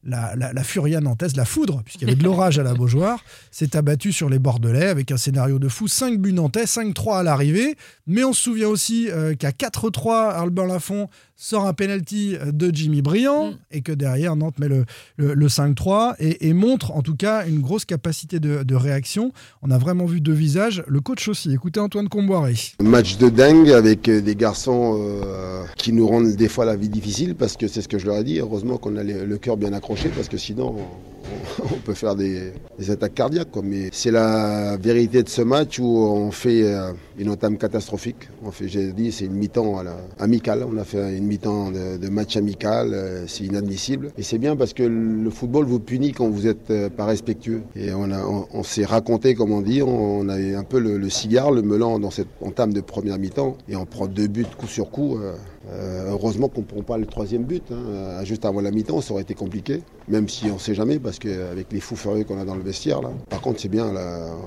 la, 0.07 0.35
la, 0.37 0.53
la 0.53 0.65
furia 0.65 1.01
nantaise, 1.01 1.37
la 1.37 1.45
foudre, 1.45 1.83
puisqu'il 1.85 2.09
y 2.09 2.11
avait 2.11 2.19
de 2.19 2.25
l'orage 2.25 2.59
à 2.59 2.63
la 2.63 2.75
Beaujoire, 2.75 3.23
s'est 3.51 3.77
abattue 3.77 4.13
sur 4.13 4.29
les 4.29 4.39
Bordelais 4.39 4.87
avec 4.89 5.11
un 5.11 5.17
scénario 5.17 5.59
de 5.59 5.69
fou. 5.69 5.89
5 5.89 6.19
buts 6.19 6.33
nantais, 6.33 6.65
5-3 6.65 7.19
à 7.19 7.23
l'arrivée. 7.23 7.77
Mais 8.07 8.25
on 8.25 8.33
se 8.33 8.43
souvient 8.43 8.69
aussi 8.69 9.09
euh, 9.11 9.35
qu'à 9.35 9.51
4-3, 9.51 10.33
Albert 10.35 10.67
Lafont 10.67 11.09
sort 11.37 11.67
un 11.67 11.73
penalty 11.73 12.37
de 12.53 12.71
Jimmy 12.73 13.03
Briand 13.03 13.25
Mm. 13.25 13.57
et 13.73 13.81
que 13.83 13.93
derrière 13.93 14.37
Nantes 14.37 14.59
met 14.59 14.69
le, 14.69 14.85
le, 15.17 15.35
le 15.35 15.47
5-3 15.49 16.15
et, 16.19 16.49
et 16.49 16.53
montre 16.53 16.93
en 16.93 17.03
tout 17.03 17.17
cas 17.17 17.47
une 17.47 17.61
grosse 17.61 17.85
capacité 17.85 18.39
de, 18.41 18.63
de 18.63 18.75
réaction. 18.75 19.33
On 19.63 19.71
a 19.71 19.79
vraiment 19.79 20.05
vu 20.07 20.21
deux 20.21 20.33
visages. 20.33 20.83
Le 20.87 21.01
coach 21.01 21.27
aussi. 21.29 21.53
Écoutez 21.53 21.81
Antoine 21.81 22.09
Comboiré. 22.09 22.55
Un 22.81 22.85
match 22.85 23.17
de 23.19 23.29
dingue 23.29 23.71
avec 23.71 24.09
euh, 24.09 24.21
des 24.21 24.37
garçons 24.37 24.97
euh, 24.99 25.65
qui 25.77 25.93
nous 25.93 26.07
rendent 26.07 26.35
des 26.37 26.49
fois 26.49 26.65
la 26.65 26.77
vie 26.77 26.89
difficile 26.89 27.35
parce 27.35 27.57
que 27.57 27.67
c'est 27.69 27.83
ce 27.83 27.89
que 27.89 27.99
je 27.99 28.07
leur 28.07 28.17
ai 28.19 28.25
dit. 28.25 28.39
Heureusement 28.39 28.79
qu'on 28.79 28.97
a 28.97 29.03
le, 29.03 29.25
le 29.25 29.39
cœur 29.39 29.57
bien 29.57 29.73
accroché 29.73 29.94
parce 30.15 30.29
que 30.29 30.37
sinon 30.37 31.03
on, 31.65 31.79
peut 31.79 31.95
faire 31.95 32.15
des, 32.15 32.53
attaques 32.89 33.15
cardiaques. 33.15 33.49
Mais 33.63 33.89
c'est 33.93 34.11
la 34.11 34.77
vérité 34.77 35.23
de 35.23 35.29
ce 35.29 35.43
match 35.43 35.79
où 35.79 35.85
on 35.85 36.31
fait 36.31 36.63
euh, 36.63 36.93
une 37.19 37.31
entame 37.31 37.57
catastrophique. 37.57 38.29
On 38.45 38.51
fait, 38.51 38.69
j'ai 38.69 38.93
dit, 38.93 39.13
c'est 39.13 39.27
une 39.27 39.35
mi-temps 39.35 39.83
amicale. 40.19 40.65
On 40.71 40.77
a 40.79 40.85
fait 40.85 41.17
une 41.17 41.27
mi-temps 41.27 41.71
de, 41.71 42.09
match 42.09 42.37
amical. 42.37 42.93
euh, 42.93 43.25
c'est 43.27 43.45
inadmissible. 43.45 44.11
Et 44.19 44.23
c'est 44.23 44.39
bien 44.39 44.57
parce 44.57 44.73
que 44.73 44.83
le 44.83 45.31
football 45.31 45.65
vous 45.65 45.81
punit 45.81 46.13
quand 46.13 46.29
vous 46.29 46.47
êtes 46.47 46.71
euh, 46.71 46.89
pas 46.89 47.05
respectueux. 47.05 47.63
Et 47.77 47.93
on, 47.93 48.63
s'est 48.63 48.85
raconté, 48.85 49.35
comme 49.35 49.53
on 49.53 49.61
dit, 49.61 49.83
on 49.83 50.29
a 50.29 50.37
un 50.37 50.65
peu 50.65 50.79
le, 50.79 51.09
cigare, 51.09 51.51
le 51.51 51.63
melon 51.63 51.99
dans 51.99 52.11
cette 52.11 52.29
entame 52.41 52.73
de 52.73 52.81
première 52.81 53.19
mi-temps. 53.19 53.57
Et 53.69 53.77
on 53.77 53.87
prend 53.87 54.07
deux 54.07 54.27
buts 54.27 54.47
coup 54.57 54.67
sur 54.67 54.91
coup. 54.91 55.19
heureusement 56.09 56.49
qu'on 56.49 56.61
ne 56.61 56.67
prend 56.67 56.83
pas 56.83 56.99
le 56.99 57.07
troisième 57.07 57.45
but. 57.45 57.65
hein. 57.73 58.25
Juste 58.25 58.45
avant 58.45 58.61
la 58.61 58.71
mi-temps, 58.71 59.01
ça 59.01 59.13
aurait 59.13 59.23
été 59.23 59.35
compliqué. 59.35 59.83
Même 60.09 60.29
si 60.29 60.51
on 60.51 60.55
ne 60.55 60.59
sait 60.59 60.75
jamais, 60.75 60.99
parce 60.99 61.19
qu'avec 61.19 61.73
les 61.73 61.81
fous 61.81 61.97
furieux 61.97 62.25
qu'on 62.25 62.39
a 62.39 62.45
dans 62.45 62.57
le 62.57 62.63
vestiaire, 62.63 63.01
là. 63.01 63.11
Par 63.31 63.41
contre, 63.41 63.61
c'est 63.61 63.69
bien. 63.71 63.91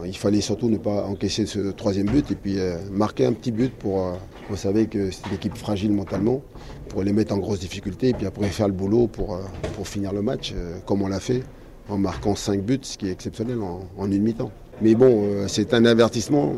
Il 0.06 0.16
fallait 0.16 0.42
surtout 0.42 0.70
ne 0.70 0.78
pas 0.78 1.06
encaisser 1.06 1.46
ce 1.46 1.72
troisième 1.72 2.08
but 2.08 2.30
et 2.32 2.36
puis 2.36 2.60
euh, 2.60 2.78
marquer 2.92 3.26
un 3.26 3.34
petit 3.34 3.52
but 3.52 3.74
pour. 3.74 4.06
euh, 4.06 4.12
vous 4.50 4.56
savez 4.56 4.88
que 4.88 5.12
c'est 5.12 5.28
une 5.28 5.36
équipe 5.36 5.58
fragile 5.58 5.92
mentalement, 5.92 6.42
pour 6.90 7.04
les 7.04 7.12
mettre 7.12 7.34
en 7.34 7.38
grosse 7.38 7.60
difficulté 7.60 8.10
et 8.10 8.14
puis 8.14 8.26
après 8.26 8.48
faire 8.48 8.68
le 8.68 8.74
boulot 8.74 9.08
pour, 9.08 9.36
euh, 9.36 9.42
pour 9.76 9.88
finir 9.88 10.14
le 10.14 10.22
match, 10.22 10.54
euh, 10.56 10.78
comme 10.86 11.02
on 11.02 11.08
l'a 11.08 11.20
fait, 11.20 11.44
en 11.90 11.98
marquant 11.98 12.36
5 12.36 12.62
buts, 12.62 12.80
ce 12.84 12.98
qui 12.98 13.08
est 13.08 13.12
exceptionnel 13.12 13.58
en, 13.62 14.12
une 14.12 14.22
mi-temps. 14.22 14.52
Mais 14.82 14.94
bon, 14.94 15.48
c'est 15.48 15.74
un 15.74 15.86
avertissement, 15.86 16.54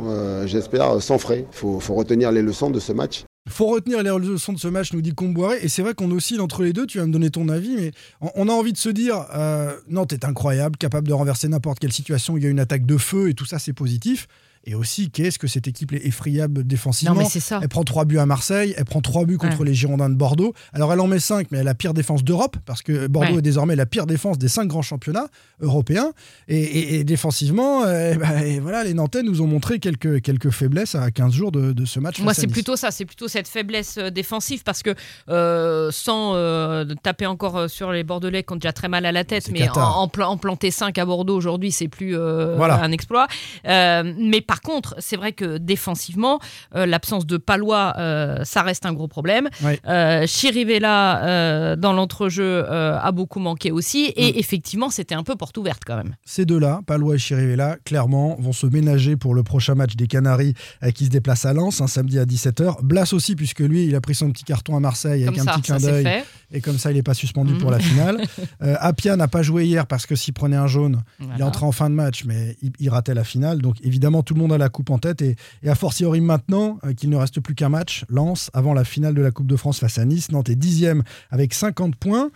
j'espère, 0.45 1.01
sans 1.01 1.17
frais. 1.17 1.45
Il 1.49 1.57
faut 1.79 1.93
retenir 1.95 2.33
les 2.33 2.41
leçons 2.41 2.69
de 2.69 2.79
ce 2.79 2.91
match. 2.91 3.23
Faut 3.49 3.67
retenir 3.67 4.01
les 4.03 4.09
leçons 4.09 4.53
de 4.53 4.59
ce 4.59 4.67
match, 4.67 4.93
nous 4.93 5.01
dit 5.01 5.13
Comboiré. 5.13 5.57
Et 5.61 5.69
c'est 5.69 5.81
vrai 5.81 5.93
qu'on 5.93 6.11
oscille 6.11 6.39
entre 6.39 6.63
les 6.63 6.73
deux. 6.73 6.85
Tu 6.85 6.99
vas 6.99 7.05
me 7.05 7.11
donner 7.11 7.29
ton 7.29 7.49
avis, 7.49 7.75
mais 7.75 7.91
on, 8.21 8.47
a 8.47 8.51
envie 8.51 8.73
de 8.73 8.77
se 8.77 8.89
dire 8.89 9.25
euh, 9.33 9.75
non, 9.89 10.05
t'es 10.05 10.25
incroyable, 10.25 10.77
capable 10.77 11.07
de 11.07 11.13
renverser 11.13 11.47
n'importe 11.47 11.79
quelle 11.79 11.91
situation. 11.91 12.37
Il 12.37 12.43
y 12.43 12.47
a 12.47 12.49
une 12.49 12.59
attaque 12.59 12.85
de 12.85 12.97
feu 12.97 13.29
et 13.29 13.33
tout 13.33 13.45
ça, 13.45 13.59
c'est 13.59 13.73
positif. 13.73 14.27
Et 14.65 14.75
aussi, 14.75 15.09
qu'est-ce 15.09 15.39
que 15.39 15.47
cette 15.47 15.67
équipe 15.67 15.93
est 15.93 16.05
effrayable 16.05 16.65
défensivement. 16.67 17.15
Non, 17.15 17.21
mais 17.21 17.29
c'est 17.29 17.39
ça. 17.39 17.59
Elle 17.61 17.69
prend 17.69 17.83
3 17.83 18.05
buts 18.05 18.19
à 18.19 18.25
Marseille, 18.25 18.73
elle 18.77 18.85
prend 18.85 19.01
3 19.01 19.25
buts 19.25 19.37
contre 19.37 19.63
les 19.63 19.73
Girondins 19.73 20.09
de 20.09 20.15
Bordeaux. 20.15 20.53
Alors 20.73 20.91
elle 20.93 20.99
en 20.99 21.07
met 21.07 21.19
5, 21.19 21.47
mais 21.51 21.59
elle 21.59 21.67
a 21.67 21.71
la 21.71 21.75
pire 21.75 21.93
défense 21.93 22.23
d'Europe, 22.23 22.57
parce 22.65 22.81
que 22.81 23.07
Bordeaux 23.07 23.33
Ouais. 23.33 23.39
est 23.39 23.41
désormais 23.41 23.75
la 23.75 23.85
pire 23.85 24.05
défense 24.05 24.37
des 24.37 24.47
5 24.49 24.65
grands 24.65 24.81
championnats 24.81 25.27
européens. 25.61 26.11
Et, 26.47 26.57
et- 26.59 26.95
et 26.99 27.03
défensivement, 27.03 27.83
euh, 27.85 28.15
bah, 28.15 28.43
et 28.45 28.59
voilà, 28.59 28.83
les 28.83 28.93
Nantais 28.93 29.23
nous 29.23 29.41
ont 29.41 29.47
montré 29.47 29.79
quelques, 29.79 30.21
quelques 30.21 30.49
faiblesses 30.49 30.93
à 30.95 31.09
15 31.11 31.33
jours 31.33 31.51
de, 31.51 31.71
de 31.71 31.85
ce 31.85 31.99
match. 31.99 32.19
Moi, 32.19 32.33
c'est 32.33 32.45
Nice. 32.47 32.53
plutôt 32.53 32.75
ça, 32.75 32.91
c'est 32.91 33.05
plutôt 33.05 33.27
cette 33.27 33.47
faiblesse 33.47 33.97
euh, 33.97 34.09
défensive 34.09 34.63
parce 34.63 34.83
que 34.83 34.93
euh, 35.29 35.89
sans 35.91 36.33
euh, 36.35 36.85
taper 37.01 37.25
encore 37.25 37.69
sur 37.69 37.91
les 37.91 38.03
Bordelais 38.03 38.43
qui 38.43 38.53
ont 38.53 38.57
déjà 38.57 38.73
très 38.73 38.87
mal 38.89 39.05
à 39.05 39.11
la 39.11 39.23
tête, 39.23 39.43
C'est 39.45 39.51
mais 39.51 39.69
en, 39.69 40.03
en 40.03 40.09
en 40.19 40.37
planter 40.37 40.69
5 40.71 40.97
à 40.97 41.05
Bordeaux 41.05 41.35
aujourd'hui, 41.35 41.71
c'est 41.71 41.87
plus 41.87 42.15
Voilà. 42.15 42.81
un 42.83 42.91
exploit. 42.91 43.27
Mais 43.65 44.41
par 44.49 44.61
contre, 44.61 44.95
c'est 44.97 45.15
vrai 45.15 45.31
que 45.33 45.59
défensivement, 45.59 46.39
euh, 46.75 46.87
l'absence 46.87 47.27
de 47.27 47.37
Palois, 47.37 47.93
euh, 47.99 48.43
ça 48.45 48.63
reste 48.63 48.83
un 48.87 48.93
gros 48.93 49.07
problème. 49.07 49.47
Ouais. 49.61 49.79
Euh, 49.87 50.25
Chirivella, 50.25 51.75
dans 51.75 51.93
l'entrejeu, 51.93 52.65
a 52.67 53.11
beaucoup 53.11 53.39
manqué 53.39 53.71
aussi. 53.71 54.11
Et 54.15 54.31
Mm. 54.33 54.39
effectivement, 54.39 54.89
c'était 54.89 55.13
un 55.13 55.21
peu 55.21 55.35
porte 55.35 55.55
ouverte 55.59 55.83
quand 55.85 55.97
même. 55.97 56.15
Ces 56.25 56.45
deux-là, 56.45 56.81
Palois 56.87 57.13
et 57.13 57.17
Chirivella, 57.19 57.77
clairement, 57.85 58.37
vont 58.39 58.51
se 58.51 58.65
ménager 58.65 59.15
pour 59.17 59.35
le 59.35 59.43
prochain 59.43 59.75
match 59.75 59.95
des 59.95 60.07
Canaries 60.07 60.55
qui 60.95 61.05
se 61.05 61.11
déplace 61.11 61.45
à 61.45 61.53
Lens, 61.53 61.79
un 61.81 61.87
samedi 61.87 62.17
à 62.17 62.25
17h. 62.25 62.81
Blas 62.81 63.13
aussi, 63.13 63.35
puisque 63.35 63.59
lui, 63.59 63.85
il 63.85 63.93
a 63.93 64.01
pris 64.01 64.15
son 64.15 64.31
petit 64.31 64.45
carton 64.45 64.75
à 64.75 64.79
Marseille 64.79 65.27
avec 65.27 65.37
un 65.39 65.45
petit 65.45 65.61
clin 65.61 65.77
d'œil. 65.77 66.23
Et 66.51 66.61
comme 66.61 66.79
ça, 66.79 66.89
il 66.89 66.95
n'est 66.95 67.03
pas 67.03 67.13
suspendu 67.13 67.53
pour 67.53 67.69
la 67.69 67.77
finale. 67.79 68.19
Euh, 68.63 68.75
Apia 68.79 69.15
n'a 69.15 69.27
pas 69.27 69.43
joué 69.43 69.65
hier 69.65 69.85
parce 69.85 70.05
que 70.07 70.15
s'il 70.15 70.33
prenait 70.33 70.55
un 70.57 70.65
jaune, 70.67 71.03
il 71.37 71.43
entré 71.43 71.65
en 71.65 71.71
fin 71.71 71.89
de 71.89 71.95
match, 71.95 72.23
mais 72.25 72.57
il, 72.63 72.71
il 72.79 72.89
ratait 72.89 73.13
la 73.13 73.23
finale. 73.23 73.61
Donc 73.61 73.75
évidemment, 73.83 74.23
tout 74.23 74.33
le 74.33 74.38
monde 74.39 74.53
a 74.53 74.57
la 74.57 74.69
coupe 74.69 74.89
en 74.89 74.97
tête. 74.97 75.21
Et, 75.21 75.35
et 75.63 75.69
a 75.69 75.75
fortiori 75.75 76.21
maintenant 76.21 76.79
euh, 76.85 76.93
qu'il 76.93 77.09
ne 77.09 77.15
reste 77.17 77.39
plus 77.39 77.55
qu'un 77.55 77.69
match, 77.69 78.05
Lens, 78.09 78.49
avant 78.53 78.73
la 78.73 78.83
finale 78.83 79.13
de 79.13 79.21
la 79.21 79.31
Coupe 79.31 79.47
de 79.47 79.55
France 79.55 79.79
face 79.79 79.97
à 79.99 80.05
Nice. 80.05 80.31
Nantes 80.31 80.49
est 80.49 80.55
dixième 80.55 81.03
avec 81.29 81.53
50 81.53 81.95
points. 81.95 82.31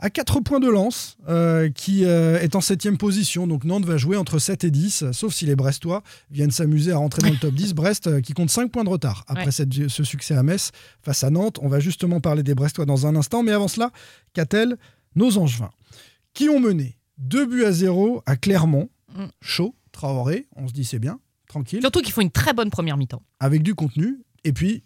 À 0.00 0.10
4 0.10 0.38
points 0.42 0.60
de 0.60 0.68
Lens, 0.68 1.16
euh, 1.28 1.70
qui 1.70 2.04
euh, 2.04 2.38
est 2.38 2.54
en 2.54 2.60
7 2.60 2.96
position. 2.96 3.48
Donc 3.48 3.64
Nantes 3.64 3.84
va 3.84 3.96
jouer 3.96 4.16
entre 4.16 4.38
7 4.38 4.62
et 4.62 4.70
10, 4.70 5.06
sauf 5.10 5.34
si 5.34 5.44
les 5.44 5.56
Brestois 5.56 6.04
viennent 6.30 6.52
s'amuser 6.52 6.92
à 6.92 6.98
rentrer 6.98 7.20
dans 7.22 7.30
le 7.34 7.36
top 7.40 7.52
10. 7.52 7.74
Brest 7.74 8.20
qui 8.22 8.32
compte 8.32 8.48
5 8.48 8.70
points 8.70 8.84
de 8.84 8.88
retard 8.90 9.24
après 9.26 9.46
Ouais. 9.46 9.50
cette- 9.50 9.88
ce 9.88 10.04
succès 10.04 10.34
à 10.36 10.44
Metz 10.44 10.70
face 11.02 11.24
à 11.24 11.30
Nantes. 11.30 11.58
On 11.62 11.68
va 11.68 11.80
justement 11.80 12.20
parler 12.20 12.44
des 12.44 12.54
Brestois 12.54 12.86
dans 12.86 13.08
un 13.08 13.16
instant. 13.16 13.42
Mais 13.42 13.50
avant 13.50 13.66
cela, 13.66 13.90
qu'a-t-elle 14.34 14.76
nos 15.16 15.36
Angevins 15.36 15.70
Qui 16.32 16.48
ont 16.48 16.60
mené 16.60 16.96
2 17.18 17.46
buts 17.46 17.64
à 17.64 17.72
0 17.72 18.22
à 18.24 18.36
Clermont. 18.36 18.90
Mm. 19.16 19.24
Chaud, 19.40 19.74
Traoré, 19.90 20.46
on 20.54 20.68
se 20.68 20.72
dit 20.72 20.84
c'est 20.84 21.00
bien, 21.00 21.18
tranquille, 21.48 21.80
Surtout 21.80 22.00
qu'ils 22.00 22.12
font 22.12 22.20
une 22.20 22.30
très 22.30 22.52
bonne 22.52 22.70
première 22.70 22.96
mi-temps. 22.96 23.22
avec 23.40 23.62
du 23.62 23.74
contenu. 23.74 24.22
Et 24.44 24.52
puis, 24.52 24.84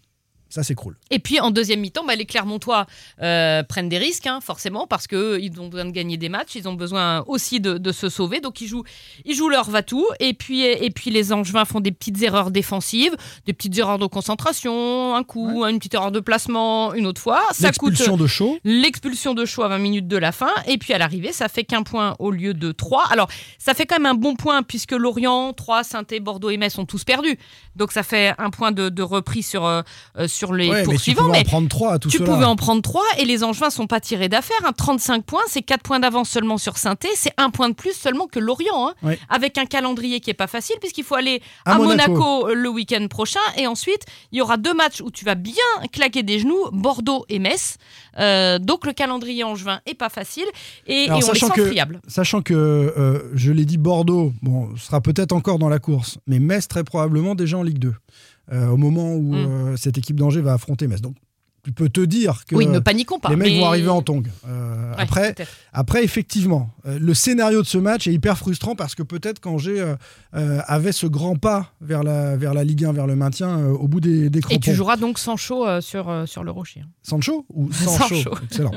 ça 0.53 0.61
s'écroule. 0.61 0.95
Et 1.09 1.17
puis 1.17 1.39
en 1.39 1.49
deuxième 1.49 1.79
mi-temps, 1.79 2.05
bah, 2.05 2.15
les 2.15 2.25
Clermontois 2.25 2.85
euh, 3.23 3.63
prennent 3.63 3.89
des 3.89 3.97
risques, 3.97 4.27
hein, 4.27 4.39
forcément, 4.39 4.85
parce 4.85 5.07
qu'ils 5.07 5.51
ont 5.59 5.67
besoin 5.67 5.85
de 5.85 5.91
gagner 5.91 6.15
des 6.17 6.29
matchs, 6.29 6.53
ils 6.55 6.67
ont 6.67 6.73
besoin 6.73 7.23
aussi 7.27 7.59
de, 7.59 7.79
de 7.79 7.91
se 7.91 8.07
sauver. 8.07 8.39
Donc 8.39 8.61
ils 8.61 8.67
jouent, 8.67 8.83
ils 9.25 9.33
jouent 9.35 9.49
leur 9.49 9.69
va-tout. 9.69 10.05
Et 10.19 10.35
puis, 10.35 10.61
et 10.61 10.89
puis 10.91 11.09
les 11.09 11.33
Angevins 11.33 11.65
font 11.65 11.79
des 11.79 11.91
petites 11.91 12.21
erreurs 12.21 12.51
défensives, 12.51 13.15
des 13.47 13.53
petites 13.53 13.75
erreurs 13.79 13.97
de 13.97 14.05
concentration, 14.05 15.15
un 15.15 15.23
coup, 15.23 15.65
une 15.65 15.79
petite 15.79 15.95
erreur 15.95 16.11
de 16.11 16.19
placement, 16.19 16.93
une 16.93 17.07
autre 17.07 17.19
fois. 17.19 17.41
Ça 17.51 17.67
L'expulsion 17.67 18.15
de 18.15 18.27
Chaud. 18.27 18.59
l'expulsion 18.63 19.33
de 19.33 19.45
choix 19.45 19.65
à 19.65 19.69
20 19.69 19.77
minutes 19.79 20.07
de 20.07 20.17
la 20.17 20.31
fin. 20.31 20.51
Et 20.67 20.77
puis 20.77 20.93
à 20.93 20.99
l'arrivée, 20.99 21.31
ça 21.31 21.49
fait 21.49 21.63
qu'un 21.63 21.81
point 21.81 22.15
au 22.19 22.29
lieu 22.29 22.53
de 22.53 22.71
trois. 22.71 23.05
Alors, 23.09 23.27
ça 23.57 23.73
fait 23.73 23.87
quand 23.87 23.95
même 23.95 24.05
un 24.05 24.13
bon 24.13 24.35
point 24.35 24.61
puisque 24.61 24.91
Lorient, 24.91 25.53
Troyes, 25.53 25.83
saint 25.83 26.03
Bordeaux 26.21 26.51
et 26.51 26.57
Metz 26.57 26.77
ont 26.77 26.85
tous 26.85 27.03
perdu. 27.03 27.39
Donc 27.75 27.91
ça 27.91 28.03
fait 28.03 28.35
un 28.37 28.51
point 28.51 28.71
de, 28.71 28.89
de 28.89 29.01
repris 29.01 29.41
sur, 29.41 29.65
euh, 29.65 29.81
euh, 30.17 30.27
sur 30.43 30.53
les 30.53 30.69
Ouais, 30.69 30.75
mais 30.77 30.81
tu 30.83 30.89
poursuivants. 30.89 31.21
pouvais 31.23 31.37
en 31.37 31.39
Mais 31.39 31.43
prendre 31.45 31.67
3 31.69 31.93
à 31.93 31.99
tout 31.99 32.09
tu 32.09 32.17
cela. 32.17 32.29
pouvais 32.33 32.45
en 32.45 32.55
prendre 32.55 32.81
3 32.81 33.03
et 33.19 33.25
les 33.25 33.43
Angevins 33.43 33.69
sont 33.69 33.87
pas 33.87 33.99
tirés 33.99 34.29
d'affaire. 34.29 34.57
hein. 34.65 34.71
35 34.75 35.23
points, 35.23 35.41
c'est 35.47 35.61
4 35.61 35.81
points 35.81 35.99
d'avance 35.99 36.29
seulement 36.29 36.57
sur 36.57 36.77
saint 36.77 36.95
C'est 37.15 37.33
un 37.37 37.49
point 37.49 37.69
de 37.69 37.73
plus 37.75 37.93
seulement 37.93 38.27
que 38.27 38.39
Lorient. 38.39 38.89
hein. 38.89 38.93
Ouais. 39.03 39.19
Avec 39.29 39.57
un 39.57 39.65
calendrier 39.65 40.19
qui 40.19 40.29
est 40.29 40.33
pas 40.35 40.47
facile 40.47 40.75
puisqu'il 40.79 41.03
faut 41.03 41.15
aller 41.15 41.41
À 41.65 41.75
à, 41.75 41.77
Monaco. 41.77 42.11
Monaco, 42.11 42.49
euh, 42.49 42.53
le 42.55 42.69
week-end 42.69 43.07
prochain. 43.09 43.39
Et 43.57 43.67
ensuite, 43.67 44.01
il 44.31 44.39
y 44.39 44.41
aura 44.41 44.57
deux 44.57 44.73
matchs 44.73 45.01
où 45.01 45.11
tu 45.11 45.23
vas 45.25 45.35
bien 45.35 45.53
claquer 45.91 46.23
des 46.23 46.39
genoux, 46.39 46.69
Bordeaux 46.71 47.25
et 47.29 47.39
Metz. 47.39 47.77
Euh, 48.19 48.59
donc 48.59 48.85
le 48.85 48.93
calendrier 48.93 49.43
angevin 49.43 49.79
est 49.85 49.95
pas 49.95 50.09
facile 50.09 50.45
et, 50.87 51.05
Alors, 51.05 51.19
et 51.19 51.23
on 51.23 51.31
les 51.31 51.39
sachant 51.39 51.47
sent 51.47 51.53
que- 51.55 51.65
friables. 51.67 52.01
Sachant 52.07 52.41
que, 52.41 52.53
euh, 52.53 53.31
je 53.33 53.51
l'ai 53.51 53.65
dit, 53.65 53.77
Bordeaux 53.77 54.33
bon, 54.41 54.75
sera 54.77 55.01
peut-être 55.01 55.31
encore 55.31 55.57
dans 55.59 55.69
la 55.69 55.79
course, 55.79 56.17
mais 56.27 56.39
Metz 56.39 56.67
très 56.67 56.83
probablement 56.83 57.33
déjà 57.35 57.57
en 57.57 57.63
Ligue 57.63 57.79
2, 57.79 57.87
euh, 57.89 58.42
au 58.51 58.77
moment 58.77 59.15
où 59.15 59.33
Mm. 59.33 59.35
euh, 59.35 59.75
cette 59.77 59.97
équipe 59.97 60.15
d'Angers 60.17 60.41
va 60.41 60.53
affronter 60.53 60.87
Metz. 60.87 61.01
Donc, 61.01 61.15
tu 61.63 61.71
peux 61.71 61.89
te 61.89 62.01
dire 62.01 62.43
que 62.47 62.55
Oui, 62.55 62.65
ne 62.67 62.79
paniquons 62.79 63.19
pas. 63.19 63.29
les 63.29 63.35
mecs 63.35 63.53
mais- 63.53 63.59
vont 63.59 63.65
arriver 63.67 63.89
en 63.89 64.01
tongue. 64.01 64.27
Euh, 64.47 64.91
Ouais, 64.93 65.01
après, 65.01 65.33
après, 65.71 66.03
effectivement, 66.03 66.69
euh, 66.85 66.99
le 66.99 67.13
scénario 67.15 67.61
de 67.63 67.67
ce 67.67 67.77
match 67.79 68.07
est 68.07 68.13
hyper 68.13 68.37
frustrant 68.37 68.75
parce 68.75 68.93
que 68.95 69.01
peut-être 69.01 69.39
qu'Angers 69.39 69.79
euh, 69.81 69.95
euh, 70.35 70.59
avait 70.67 70.91
ce 70.91 71.07
grand 71.07 71.35
pas 71.35 71.71
vers 71.81 72.03
la, 72.03 72.35
vers 72.37 72.53
la 72.53 72.63
Ligue 72.63 72.85
1, 72.85 72.91
vers 72.93 73.07
le 73.07 73.15
maintien 73.15 73.65
au 73.65 73.87
bout 73.87 73.99
des, 73.99 74.29
des 74.29 74.39
Et 74.39 74.41
crampons. 74.41 74.59
tu 74.59 74.73
joueras 74.75 74.97
donc 74.97 75.17
sans 75.17 75.35
chaud 75.35 75.65
euh, 75.67 75.81
sur, 75.81 76.11
sur 76.27 76.43
le 76.43 76.51
rocher. 76.51 76.81
hein. 76.81 76.89
Sancho 77.01 77.45
ou 77.49 77.71
chaud 77.71 78.15
chaud. 78.23 78.35
Excellent. 78.43 78.71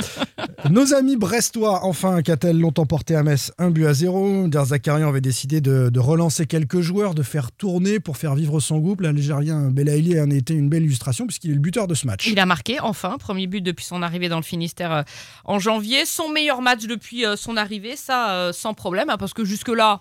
Nos 0.70 0.94
amis 0.94 1.16
brestois, 1.16 1.84
enfin, 1.84 2.22
Catel 2.22 2.58
l'ont 2.58 2.72
emporté 2.78 3.14
à 3.14 3.22
Metz, 3.22 3.52
un 3.58 3.70
but 3.70 3.86
à 3.86 3.92
zéro. 3.94 4.48
Der 4.48 4.64
Zakarian 4.64 5.08
avait 5.08 5.20
décidé 5.20 5.60
de, 5.60 5.90
de 5.90 6.00
relancer 6.00 6.46
quelques 6.46 6.80
joueurs, 6.80 7.14
de 7.14 7.22
faire 7.22 7.52
tourner 7.52 8.00
pour 8.00 8.16
faire 8.16 8.34
vivre 8.34 8.60
son 8.60 8.78
groupe. 8.78 9.00
L'Algérien 9.02 9.70
Belaïli 9.70 10.18
en 10.20 10.30
a 10.30 10.34
été 10.34 10.54
une 10.54 10.68
belle 10.68 10.84
illustration 10.84 11.26
puisqu'il 11.26 11.50
est 11.50 11.54
le 11.54 11.60
buteur 11.60 11.86
de 11.88 11.94
ce 11.94 12.06
match. 12.06 12.26
Il 12.26 12.38
a 12.38 12.46
marqué, 12.46 12.75
enfin, 12.80 13.18
premier 13.18 13.46
but 13.46 13.60
depuis 13.60 13.84
son 13.84 14.02
arrivée 14.02 14.28
dans 14.28 14.36
le 14.36 14.42
Finistère 14.42 14.92
euh, 14.92 15.02
en 15.44 15.58
janvier. 15.58 16.04
Son 16.04 16.28
meilleur 16.28 16.62
match 16.62 16.84
depuis 16.86 17.24
euh, 17.24 17.36
son 17.36 17.56
arrivée, 17.56 17.96
ça, 17.96 18.30
euh, 18.30 18.52
sans 18.52 18.74
problème, 18.74 19.10
hein, 19.10 19.16
parce 19.16 19.34
que 19.34 19.44
jusque-là, 19.44 20.00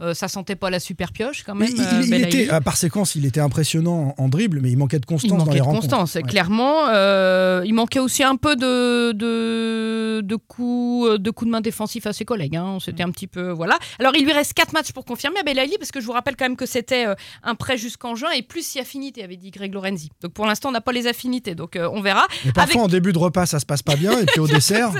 euh, 0.00 0.14
ça 0.14 0.28
sentait 0.28 0.56
pas 0.56 0.70
la 0.70 0.80
super 0.80 1.12
pioche 1.12 1.42
quand 1.44 1.54
même. 1.54 1.68
il, 1.74 1.80
euh, 1.80 2.02
il- 2.04 2.14
était, 2.14 2.60
par 2.60 2.76
séquence, 2.76 3.14
il 3.14 3.24
était 3.26 3.40
impressionnant 3.40 4.14
en, 4.18 4.24
en 4.24 4.28
dribble, 4.28 4.60
mais 4.60 4.70
il 4.70 4.76
manquait 4.78 4.98
de 4.98 5.04
Il 5.04 5.06
constance 5.06 5.30
dans 5.30 5.36
les 5.38 5.44
manquait 5.44 5.58
de 5.58 5.62
rencontres. 5.64 5.80
constance, 5.88 6.14
Ouais. 6.16 6.22
clairement. 6.22 6.86
Euh, 6.88 7.62
il 7.64 7.74
manquait 7.74 7.98
aussi 8.00 8.22
un 8.22 8.36
peu 8.36 8.56
de, 8.56 9.12
de, 9.12 10.20
de, 10.22 10.36
coups, 10.36 11.18
de 11.18 11.32
main 11.46 11.60
défensifs 11.60 12.06
à 12.06 12.12
ses 12.12 12.24
collègues. 12.24 12.56
hein. 12.56 12.78
C'était 12.84 13.02
un 13.02 13.10
petit 13.10 13.26
peu. 13.26 13.50
Voilà. 13.50 13.78
Alors, 13.98 14.12
il 14.16 14.24
lui 14.24 14.32
reste 14.32 14.54
4 14.54 14.72
matchs 14.72 14.92
pour 14.92 15.04
confirmer 15.04 15.40
à 15.40 15.42
Belaïli, 15.42 15.76
parce 15.78 15.90
que 15.90 16.00
je 16.00 16.06
vous 16.06 16.12
rappelle 16.12 16.36
quand 16.36 16.44
même 16.44 16.56
que 16.56 16.66
c'était 16.66 17.06
un 17.42 17.54
prêt 17.54 17.76
jusqu'en 17.76 18.14
juin 18.14 18.30
et 18.30 18.42
plus 18.42 18.64
si 18.66 18.78
affinité, 18.78 19.22
avait 19.24 19.36
dit 19.36 19.50
Greg 19.50 19.72
Lorenzi. 19.74 20.10
Donc, 20.22 20.32
pour 20.32 20.46
l'instant, 20.46 20.68
on 20.68 20.72
n'a 20.72 20.80
pas 20.80 20.92
les 20.92 21.06
affinités. 21.06 21.54
Donc, 21.54 21.78
on 21.80 22.00
verra. 22.00 22.26
Mais 22.44 22.52
parfois, 22.52 22.72
Avec- 22.82 22.84
en 22.84 22.88
début 22.88 23.12
de 23.12 23.18
repas, 23.18 23.46
ça 23.46 23.58
se 23.60 23.66
passe 23.66 23.82
pas 23.82 23.96
bien, 23.96 24.18
et 24.18 24.26
puis 24.26 24.40
au 24.40 24.44
bien 24.46 24.56
dessert. 24.56 24.90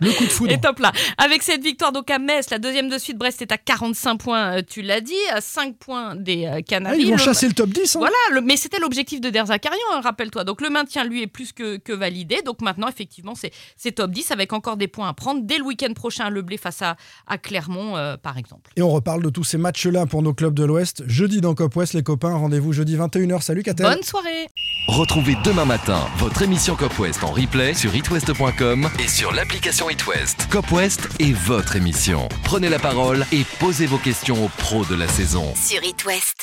le 0.00 0.16
coup 0.16 0.24
de 0.24 0.30
foudre. 0.30 0.52
Et 0.52 0.60
top 0.60 0.78
là. 0.78 0.92
Avec 1.18 1.42
cette 1.42 1.62
victoire 1.62 1.92
donc 1.92 2.10
à 2.10 2.18
Metz, 2.18 2.50
la 2.50 2.58
deuxième 2.58 2.88
de 2.88 2.98
suite, 2.98 3.18
Brest 3.18 3.42
est 3.42 3.52
à 3.52 3.58
45 3.58 4.13
points, 4.16 4.58
euh, 4.58 4.62
tu 4.66 4.82
l'as 4.82 5.00
dit, 5.00 5.14
à 5.32 5.40
5 5.40 5.76
points 5.76 6.14
des 6.16 6.46
euh, 6.46 6.50
Ah, 6.56 6.62
Canaries. 6.62 7.00
ils 7.02 7.06
vont 7.06 7.12
Le- 7.12 7.18
chasser 7.18 7.46
le 7.48 7.54
top 7.54 7.70
10. 7.70 7.96
hein. 7.96 7.98
Voilà, 7.98 8.14
le- 8.32 8.40
mais 8.40 8.56
c'était 8.56 8.78
l'objectif 8.78 9.20
de 9.20 9.30
Der 9.30 9.46
Zakarian, 9.46 9.78
hein, 9.92 10.00
rappelle-toi. 10.02 10.44
Donc 10.44 10.60
le 10.60 10.70
maintien, 10.70 11.04
lui, 11.04 11.22
est 11.22 11.26
plus 11.26 11.52
que, 11.52 11.76
que 11.76 11.92
validé. 11.92 12.42
Donc 12.44 12.60
maintenant, 12.62 12.88
effectivement, 12.88 13.34
c'est 13.34 13.52
c'est 13.76 13.92
top 13.92 14.10
10 14.10 14.30
avec 14.30 14.52
encore 14.52 14.76
des 14.76 14.88
points 14.88 15.08
à 15.08 15.14
prendre 15.14 15.42
dès 15.44 15.58
le 15.58 15.64
week-end 15.64 15.92
prochain, 15.94 16.30
le 16.30 16.42
blé 16.42 16.56
face 16.56 16.82
à, 16.82 16.96
à 17.26 17.38
Clermont, 17.38 17.96
euh, 17.96 18.16
par 18.16 18.38
exemple. 18.38 18.70
Et 18.76 18.82
on 18.82 18.90
reparle 18.90 19.22
de 19.22 19.30
tous 19.30 19.44
ces 19.44 19.58
matchs-là 19.58 20.06
pour 20.06 20.22
nos 20.22 20.34
clubs 20.34 20.54
de 20.54 20.64
l'Ouest. 20.64 21.02
Jeudi 21.06 21.40
dans 21.40 21.54
Cop 21.54 21.74
West, 21.76 21.94
les 21.94 22.02
copains. 22.02 22.34
Rendez-vous 22.34 22.72
jeudi 22.72 22.96
21h. 22.96 23.42
Salut, 23.42 23.62
Catel. 23.62 23.86
Bonne 23.86 24.02
soirée 24.02 24.46
Retrouvez 24.88 25.36
demain 25.44 25.64
matin 25.64 26.00
votre 26.18 26.42
émission 26.42 26.76
Cop 26.76 26.98
West 26.98 27.24
en 27.24 27.32
replay 27.32 27.74
sur 27.74 27.94
itwest.com 27.94 28.88
et 29.02 29.08
sur 29.08 29.32
l'application 29.32 29.88
itwest. 29.90 30.46
Cop 30.50 30.70
West 30.72 31.08
est 31.20 31.32
votre 31.32 31.76
émission. 31.76 32.28
Prenez 32.44 32.68
la 32.68 32.78
parole 32.78 33.24
et 33.32 33.42
posez 33.60 33.86
vos 33.86 33.98
questions 34.04 34.44
aux 34.44 34.48
pros 34.48 34.84
de 34.84 34.94
la 34.94 35.08
saison. 35.08 35.54
Sur 35.56 35.82
It 35.82 36.04
West. 36.04 36.34